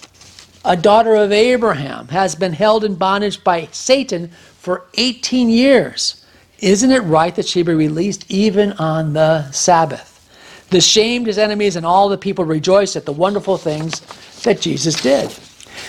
a 0.65 0.77
daughter 0.77 1.15
of 1.15 1.31
Abraham, 1.31 2.09
has 2.09 2.35
been 2.35 2.55
held 2.55 2.85
in 2.85 2.97
bondage 2.97 3.45
by 3.45 3.69
Satan 3.71 4.29
for 4.59 4.87
18 4.95 5.49
years. 5.49 6.24
Isn't 6.65 6.93
it 6.93 7.01
right 7.01 7.35
that 7.35 7.47
she 7.47 7.63
be 7.63 7.75
released 7.75 8.25
even 8.31 8.73
on 8.73 9.13
the 9.13 9.51
Sabbath? 9.51 10.11
The 10.71 10.81
shamed 10.81 11.27
his 11.27 11.37
enemies, 11.37 11.77
and 11.77 11.85
all 11.85 12.09
the 12.09 12.17
people 12.17 12.47
rejoiced 12.47 12.97
at 12.97 13.05
the 13.05 13.13
wonderful 13.13 13.59
things 13.59 14.01
that 14.45 14.63
Jesus 14.63 14.95
did. 14.95 15.31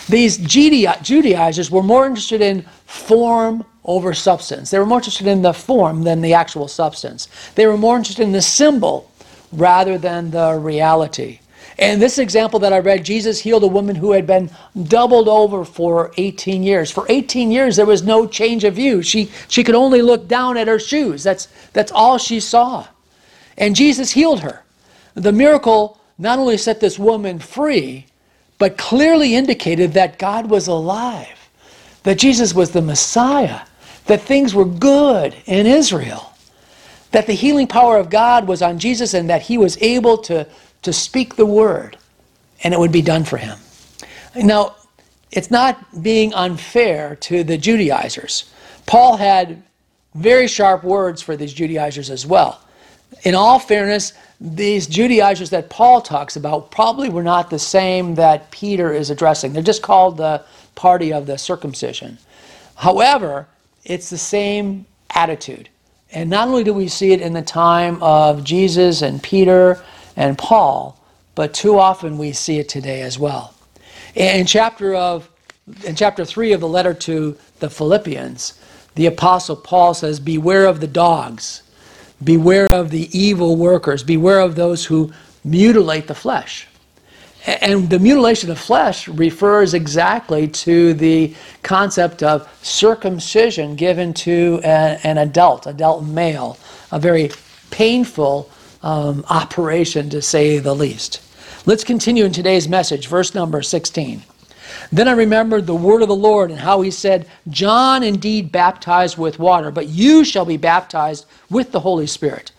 These 0.09 0.38
Judaizers 0.39 1.71
were 1.71 1.81
more 1.81 2.05
interested 2.05 2.41
in 2.41 2.63
form 2.88 3.63
over 3.85 4.13
substance. 4.13 4.69
They 4.69 4.77
were 4.77 4.85
more 4.85 4.97
interested 4.97 5.27
in 5.27 5.43
the 5.43 5.53
form 5.53 6.03
than 6.03 6.19
the 6.19 6.33
actual 6.33 6.67
substance. 6.67 7.29
They 7.55 7.67
were 7.67 7.77
more 7.77 7.95
interested 7.95 8.23
in 8.23 8.33
the 8.33 8.41
symbol 8.41 9.09
rather 9.53 9.97
than 9.97 10.31
the 10.31 10.59
reality. 10.59 11.39
And 11.77 12.01
this 12.01 12.17
example 12.19 12.59
that 12.59 12.71
I 12.71 12.79
read, 12.79 13.03
Jesus 13.03 13.39
healed 13.39 13.63
a 13.63 13.67
woman 13.67 13.95
who 13.95 14.13
had 14.13 14.25
been 14.25 14.49
doubled 14.83 15.27
over 15.27 15.65
for 15.65 16.11
18 16.17 16.63
years. 16.63 16.89
For 16.89 17.05
18 17.09 17.51
years, 17.51 17.75
there 17.75 17.85
was 17.85 18.03
no 18.03 18.25
change 18.27 18.63
of 18.63 18.75
view. 18.75 19.01
She, 19.01 19.29
she 19.49 19.63
could 19.63 19.75
only 19.75 20.01
look 20.01 20.27
down 20.27 20.55
at 20.57 20.67
her 20.67 20.79
shoes. 20.79 21.23
That's, 21.23 21.47
that's 21.73 21.91
all 21.91 22.17
she 22.17 22.39
saw. 22.39 22.88
And 23.57 23.75
Jesus 23.75 24.11
healed 24.11 24.39
her. 24.41 24.63
The 25.15 25.31
miracle 25.31 25.99
not 26.17 26.39
only 26.39 26.57
set 26.57 26.79
this 26.79 26.97
woman 26.97 27.39
free, 27.39 28.05
but 28.57 28.77
clearly 28.77 29.35
indicated 29.35 29.93
that 29.93 30.17
God 30.17 30.49
was 30.49 30.67
alive, 30.67 31.49
that 32.03 32.17
Jesus 32.17 32.53
was 32.53 32.71
the 32.71 32.81
Messiah, 32.81 33.61
that 34.05 34.21
things 34.21 34.53
were 34.53 34.65
good 34.65 35.35
in 35.45 35.65
Israel, 35.65 36.33
that 37.11 37.27
the 37.27 37.33
healing 37.33 37.67
power 37.67 37.97
of 37.97 38.09
God 38.09 38.47
was 38.47 38.61
on 38.61 38.79
Jesus, 38.79 39.13
and 39.13 39.29
that 39.29 39.41
he 39.41 39.57
was 39.57 39.77
able 39.81 40.17
to, 40.19 40.47
to 40.86 40.93
speak 40.93 41.36
the 41.36 41.45
word 41.45 41.98
and 42.63 42.74
it 42.74 42.80
would 42.80 42.91
be 42.91 43.02
done 43.02 43.24
for 43.24 43.38
him. 43.38 43.58
Now, 44.36 44.76
it's 45.32 45.52
not 45.52 46.02
being 46.02 46.34
unfair 46.34 47.15
to 47.17 47.43
the 47.43 47.58
Judaizers. 47.58 48.50
Paul 48.86 49.17
had 49.17 49.62
very 50.13 50.48
sharp 50.48 50.84
words 50.84 51.21
for 51.21 51.36
these 51.36 51.54
Judaizers 51.54 52.10
as 52.10 52.26
well. 52.26 52.62
In 53.24 53.36
all 53.36 53.60
fairness, 53.60 54.13
these 54.39 54.88
Judaizers 54.88 55.50
that 55.50 55.69
Paul 55.69 56.02
talks 56.02 56.36
about 56.36 56.71
probably 56.71 57.10
were 57.10 57.24
not 57.24 57.50
the 57.50 57.60
same 57.60 58.15
that 58.15 58.52
Peter 58.52 58.93
is 58.93 59.10
addressing. 59.10 59.54
They're 59.54 59.63
just 59.63 59.82
called 59.82 60.17
the 60.17 60.43
party 60.76 61.13
of 61.13 61.26
the 61.26 61.38
circumcision. 61.38 62.17
However, 62.76 63.48
it's 63.84 64.10
the 64.10 64.17
same 64.17 64.86
attitude. 65.12 65.69
And 66.12 66.30
not 66.30 66.48
only 66.48 66.63
do 66.63 66.74
we 66.74 66.88
see 66.88 67.12
it 67.12 67.21
in 67.21 67.34
the 67.34 67.41
time 67.41 68.02
of 68.02 68.43
Jesus 68.43 69.02
and 69.02 69.21
Peter 69.21 69.84
and 70.15 70.38
Paul, 70.38 70.99
but 71.36 71.54
too 71.54 71.80
often 71.80 72.17
we 72.17 72.32
see 72.32 72.60
it 72.60 72.69
today 72.69 73.01
as 73.01 73.19
well. 73.19 73.54
In 74.15 74.45
chapter 74.45 74.93
of 74.95 75.30
in 75.84 75.95
chapter 75.95 76.23
3 76.23 76.54
of 76.54 76.62
the 76.62 76.67
letter 76.67 76.93
to 76.93 77.38
the 77.60 77.69
Philippians, 77.69 78.54
the 78.93 79.08
apostle 79.08 79.56
Paul 79.56 79.93
says, 79.93 80.19
"Beware 80.19 80.65
of 80.65 80.80
the 80.80 80.88
dogs." 80.88 81.63
Beware 82.23 82.71
of 82.71 82.91
the 82.91 83.10
evil 83.17 83.58
workers. 83.58 84.01
Beware 84.04 84.39
of 84.39 84.56
those 84.56 84.86
who 84.86 85.12
mutilate 85.43 86.08
the 86.08 86.15
flesh. 86.15 86.67
And 87.45 87.89
the 87.89 87.99
mutilation 87.99 88.49
of 88.49 88.58
flesh 88.58 89.08
refers 89.08 89.73
exactly 89.73 90.47
to 90.47 90.93
the 90.93 91.36
concept 91.62 92.23
of 92.23 92.47
circumcision 92.63 93.75
given 93.75 94.13
to 94.13 94.62
an 94.63 95.17
adult, 95.17 95.67
adult 95.67 96.04
male, 96.04 96.58
a 96.91 96.99
very 96.99 97.32
painful 97.69 98.49
um, 98.86 99.26
operation 99.30 100.10
to 100.12 100.21
say 100.21 100.60
the 100.60 100.76
least. 100.76 101.21
Let's 101.65 101.84
continue 101.84 102.24
in 102.24 102.32
today's 102.32 102.69
message, 102.69 103.08
verse 103.08 103.34
number 103.34 103.63
16. 103.63 104.21
Then 104.91 105.08
I 105.08 105.13
remembered 105.13 105.65
the 105.65 105.76
word 105.76 106.04
of 106.04 106.08
the 106.08 106.15
Lord 106.15 106.52
and 106.52 106.60
how 106.60 106.82
he 106.82 106.91
said, 106.91 107.28
John 107.50 108.04
indeed 108.04 108.52
baptized 108.52 109.17
with 109.17 109.39
water, 109.39 109.71
but 109.71 109.88
you 109.88 110.24
shall 110.24 110.45
be 110.45 110.58
baptized 110.58 111.26
with 111.50 111.71
the 111.71 111.80
Holy 111.80 112.06
Spirit. 112.06 112.52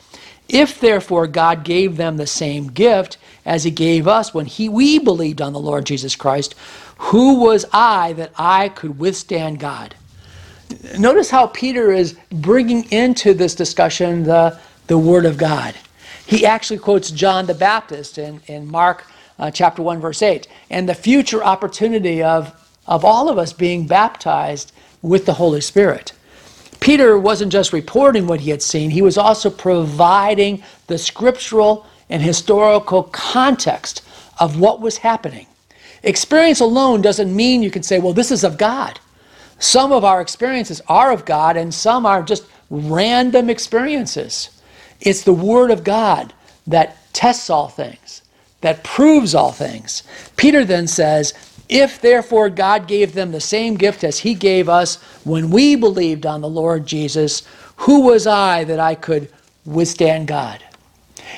If 0.49 0.81
therefore 0.81 1.29
God 1.29 1.65
gave 1.65 1.97
them 1.97 2.17
the 2.17 2.27
same 2.27 2.69
gift 2.69 3.19
as 3.45 3.63
he 3.63 3.71
gave 3.71 4.09
us 4.09 4.35
when 4.35 4.47
he, 4.47 4.69
we 4.69 4.99
believed 4.99 5.41
on 5.41 5.53
the 5.53 5.61
Lord 5.61 5.87
Jesus 5.87 6.17
Christ, 6.17 6.57
who 6.99 7.41
was 7.41 7.65
I 7.73 8.15
that 8.15 8.33
I 8.37 8.71
could 8.71 8.99
withstand 8.99 9.61
God? 9.61 9.95
Notice 10.99 11.31
how 11.31 11.47
Peter 11.49 11.93
is 11.93 12.19
bringing 12.31 12.91
into 12.91 13.35
this 13.35 13.55
discussion 13.55 14.25
the, 14.25 14.59
the 14.89 14.99
Word 14.99 15.25
of 15.25 15.39
God. 15.39 15.77
He 16.27 16.45
actually 16.45 16.79
quotes 16.79 17.11
John 17.11 17.47
the 17.47 17.55
Baptist 17.55 18.19
in, 18.19 18.41
in 18.47 18.67
Mark 18.67 19.05
uh, 19.39 19.51
chapter 19.51 19.83
1, 19.83 20.01
verse 20.01 20.23
8, 20.23 20.49
and 20.71 20.89
the 20.89 20.95
future 20.95 21.45
opportunity 21.45 22.23
of, 22.23 22.53
of 22.87 23.05
all 23.05 23.29
of 23.29 23.39
us 23.39 23.53
being 23.53 23.87
baptized 23.87 24.73
with 25.03 25.27
the 25.27 25.35
Holy 25.35 25.61
Spirit. 25.61 26.13
Peter 26.81 27.19
wasn't 27.19 27.53
just 27.53 27.73
reporting 27.73 28.27
what 28.27 28.41
he 28.41 28.51
had 28.51 28.63
seen, 28.63 28.91
he 28.91 29.03
was 29.03 29.17
also 29.17 29.51
providing 29.51 30.63
the 30.89 30.99
scriptural 30.99 31.87
and 32.11 32.23
historical 32.23 33.05
context 33.05 34.03
of 34.39 34.59
what 34.59 34.81
was 34.81 34.99
happening. 34.99 35.47
Experience 36.03 36.61
alone 36.61 37.03
doesn't 37.03 37.35
mean 37.35 37.63
you 37.63 37.71
can 37.71 37.83
say, 37.83 37.99
well, 37.99 38.13
this 38.13 38.31
is 38.31 38.45
of 38.45 38.59
God. 38.59 39.01
Some 39.59 39.93
of 39.93 40.05
our 40.05 40.21
experiences 40.21 40.83
are 40.89 41.13
of 41.13 41.25
God, 41.25 41.57
and 41.57 41.73
some 41.73 42.05
are 42.05 42.23
just 42.23 42.45
random 42.69 43.49
experiences. 43.49 44.51
It's 45.01 45.23
the 45.23 45.33
Word 45.33 45.71
of 45.71 45.85
God 45.85 46.33
that 46.67 47.13
tests 47.13 47.51
all 47.51 47.69
things 47.69 48.23
that 48.61 48.83
proves 48.83 49.35
all 49.35 49.53
things. 49.53 50.03
Peter 50.37 50.65
then 50.65 50.87
says, 50.87 51.35
If 51.69 52.01
therefore 52.01 52.51
God 52.51 52.89
gave 52.89 53.13
them 53.13 53.33
the 53.33 53.41
same 53.41 53.77
gift 53.77 54.05
as 54.05 54.19
he 54.19 54.35
gave 54.35 54.69
us 54.69 54.97
when 55.25 55.51
we 55.51 55.77
believed 55.77 56.27
on 56.27 56.41
the 56.41 56.49
Lord 56.49 56.87
Jesus, 56.87 57.47
who 57.77 58.01
was 58.01 58.27
I 58.27 58.65
that 58.65 58.81
I 58.81 58.95
could 58.95 59.31
withstand 59.65 60.29
God? 60.29 60.65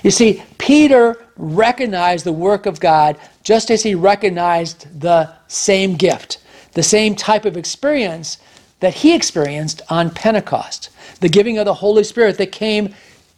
You 0.02 0.10
see, 0.10 0.42
Peter 0.58 1.22
recognized 1.36 2.24
the 2.24 2.32
work 2.32 2.66
of 2.66 2.80
God 2.80 3.18
just 3.42 3.70
as 3.70 3.82
he 3.82 3.94
recognized 3.94 5.00
the 5.00 5.32
same 5.48 5.96
gift, 5.96 6.38
the 6.72 6.82
same 6.82 7.14
type 7.14 7.44
of 7.44 7.56
experience 7.56 8.38
that 8.80 8.94
he 8.94 9.14
experienced 9.14 9.82
on 9.90 10.10
Pentecost, 10.10 10.90
the 11.20 11.28
giving 11.28 11.58
of 11.58 11.64
the 11.64 11.74
Holy 11.74 12.04
Spirit 12.04 12.38
that 12.38 12.52
came 12.52 12.94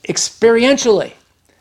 experientially 0.09 1.13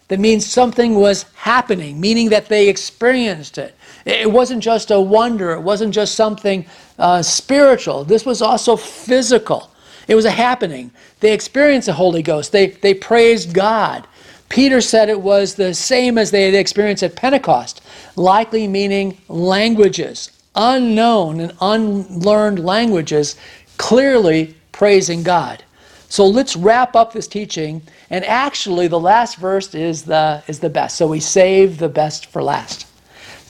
that 0.09 0.19
means 0.19 0.45
something 0.45 0.95
was 0.95 1.23
happening, 1.35 1.99
meaning 1.99 2.29
that 2.29 2.47
they 2.47 2.67
experienced 2.67 3.57
it. 3.59 3.75
It 4.05 4.29
wasn't 4.29 4.63
just 4.63 4.89
a 4.91 4.99
wonder, 4.99 5.51
it 5.51 5.61
wasn't 5.61 5.93
just 5.93 6.15
something 6.15 6.65
uh, 6.97 7.21
spiritual. 7.21 8.03
This 8.03 8.25
was 8.25 8.41
also 8.41 8.75
physical. 8.75 9.71
It 10.07 10.15
was 10.15 10.25
a 10.25 10.31
happening. 10.31 10.89
They 11.19 11.31
experienced 11.31 11.85
the 11.85 11.93
Holy 11.93 12.23
Ghost, 12.23 12.51
they, 12.51 12.67
they 12.67 12.95
praised 12.95 13.53
God. 13.53 14.07
Peter 14.49 14.81
said 14.81 15.09
it 15.09 15.21
was 15.21 15.53
the 15.53 15.75
same 15.75 16.17
as 16.17 16.31
they 16.31 16.45
had 16.45 16.55
experienced 16.55 17.03
at 17.03 17.15
Pentecost, 17.15 17.81
likely 18.15 18.67
meaning 18.67 19.15
languages, 19.27 20.31
unknown 20.55 21.39
and 21.39 21.53
unlearned 21.61 22.65
languages, 22.65 23.35
clearly 23.77 24.55
praising 24.71 25.21
God. 25.21 25.63
So 26.09 26.25
let's 26.25 26.55
wrap 26.55 26.95
up 26.95 27.13
this 27.13 27.27
teaching. 27.27 27.83
And 28.09 28.25
actually, 28.25 28.87
the 28.87 28.99
last 28.99 29.37
verse 29.37 29.73
is 29.75 30.03
the, 30.03 30.43
is 30.47 30.59
the 30.59 30.69
best. 30.69 30.97
So 30.97 31.07
we 31.07 31.19
save 31.19 31.77
the 31.77 31.87
best 31.87 32.25
for 32.25 32.43
last. 32.43 32.87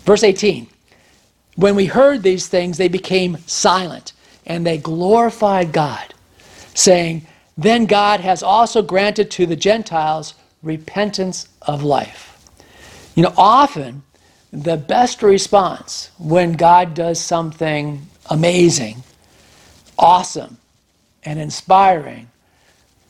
Verse 0.03 0.23
18 0.23 0.67
When 1.55 1.75
we 1.75 1.85
heard 1.85 2.21
these 2.21 2.47
things, 2.47 2.77
they 2.77 2.89
became 2.89 3.37
silent 3.47 4.13
and 4.45 4.67
they 4.67 4.77
glorified 4.77 5.71
God, 5.71 6.13
saying, 6.73 7.25
Then 7.57 7.85
God 7.85 8.19
has 8.19 8.43
also 8.43 8.81
granted 8.81 9.31
to 9.31 9.45
the 9.45 9.55
Gentiles 9.55 10.33
repentance 10.61 11.47
of 11.61 11.83
life. 11.83 12.25
You 13.15 13.23
know, 13.23 13.33
often 13.37 14.03
the 14.51 14.75
best 14.75 15.23
response 15.23 16.11
when 16.17 16.53
God 16.53 16.93
does 16.93 17.21
something 17.21 18.05
amazing, 18.29 19.03
awesome, 19.97 20.57
and 21.23 21.39
inspiring 21.39 22.29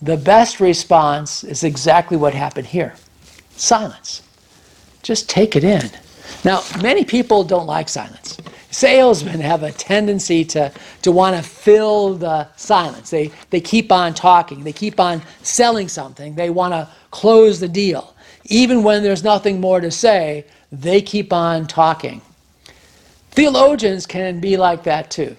the 0.02 0.18
best 0.18 0.60
response 0.60 1.44
is 1.44 1.64
exactly 1.64 2.18
what 2.18 2.34
happened 2.34 2.68
here 2.68 2.96
silence. 3.56 4.22
Just 5.04 5.30
take 5.30 5.56
it 5.56 5.64
in. 5.66 5.90
Now, 6.46 6.64
many 6.82 7.04
people 7.04 7.44
don't 7.44 7.66
like 7.66 7.90
silence. 7.90 8.38
Salesmen 8.72 9.42
have 9.42 9.64
a 9.64 9.72
tendency 9.72 10.46
to, 10.46 10.72
to 11.02 11.12
want 11.12 11.36
to 11.36 11.42
fill 11.42 12.14
the 12.16 12.48
silence. 12.56 13.10
They, 13.10 13.32
they 13.50 13.60
keep 13.60 13.92
on 13.92 14.14
talking, 14.14 14.64
they 14.64 14.74
keep 14.74 15.00
on 15.00 15.22
selling 15.42 15.88
something, 15.90 16.36
they 16.36 16.50
want 16.50 16.74
to 16.74 16.88
close 17.12 17.60
the 17.60 17.68
deal. 17.68 18.14
Even 18.46 18.84
when 18.84 19.04
there's 19.04 19.24
nothing 19.24 19.60
more 19.60 19.82
to 19.82 19.92
say, 19.92 20.46
they 20.72 21.02
keep 21.02 21.34
on 21.34 21.68
talking. 21.68 22.22
Theologians 23.32 24.06
can 24.06 24.40
be 24.40 24.56
like 24.56 24.84
that 24.84 25.10
too. 25.10 25.36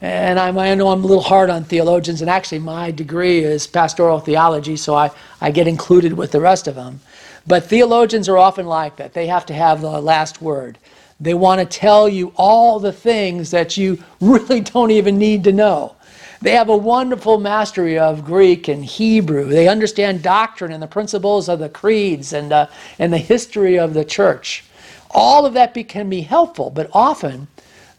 And 0.00 0.38
I'm, 0.38 0.56
i 0.58 0.74
know 0.74 0.88
I'm 0.88 1.04
a 1.04 1.06
little 1.06 1.22
hard 1.22 1.50
on 1.50 1.64
theologians, 1.64 2.22
and 2.22 2.30
actually, 2.30 2.60
my 2.60 2.90
degree 2.90 3.40
is 3.40 3.66
pastoral 3.66 4.18
theology, 4.18 4.76
so 4.76 4.94
I, 4.94 5.10
I 5.40 5.50
get 5.50 5.68
included 5.68 6.14
with 6.14 6.32
the 6.32 6.40
rest 6.40 6.66
of 6.66 6.74
them. 6.74 7.00
But 7.46 7.64
theologians 7.64 8.28
are 8.28 8.38
often 8.38 8.66
like 8.66 8.96
that. 8.96 9.12
They 9.12 9.26
have 9.26 9.44
to 9.46 9.54
have 9.54 9.80
the 9.80 10.00
last 10.00 10.40
word. 10.40 10.78
They 11.20 11.34
want 11.34 11.60
to 11.60 11.66
tell 11.66 12.08
you 12.08 12.32
all 12.36 12.78
the 12.78 12.92
things 12.92 13.50
that 13.50 13.76
you 13.76 14.02
really 14.20 14.60
don't 14.60 14.90
even 14.90 15.18
need 15.18 15.44
to 15.44 15.52
know. 15.52 15.96
They 16.40 16.52
have 16.52 16.70
a 16.70 16.76
wonderful 16.76 17.38
mastery 17.38 17.98
of 17.98 18.24
Greek 18.24 18.68
and 18.68 18.82
Hebrew. 18.82 19.44
They 19.44 19.68
understand 19.68 20.22
doctrine 20.22 20.72
and 20.72 20.82
the 20.82 20.86
principles 20.86 21.50
of 21.50 21.58
the 21.58 21.68
creeds 21.68 22.32
and, 22.32 22.50
uh, 22.50 22.68
and 22.98 23.12
the 23.12 23.18
history 23.18 23.78
of 23.78 23.92
the 23.92 24.06
church. 24.06 24.64
All 25.10 25.44
of 25.44 25.52
that 25.52 25.74
be, 25.74 25.84
can 25.84 26.08
be 26.08 26.22
helpful, 26.22 26.70
but 26.70 26.88
often 26.94 27.48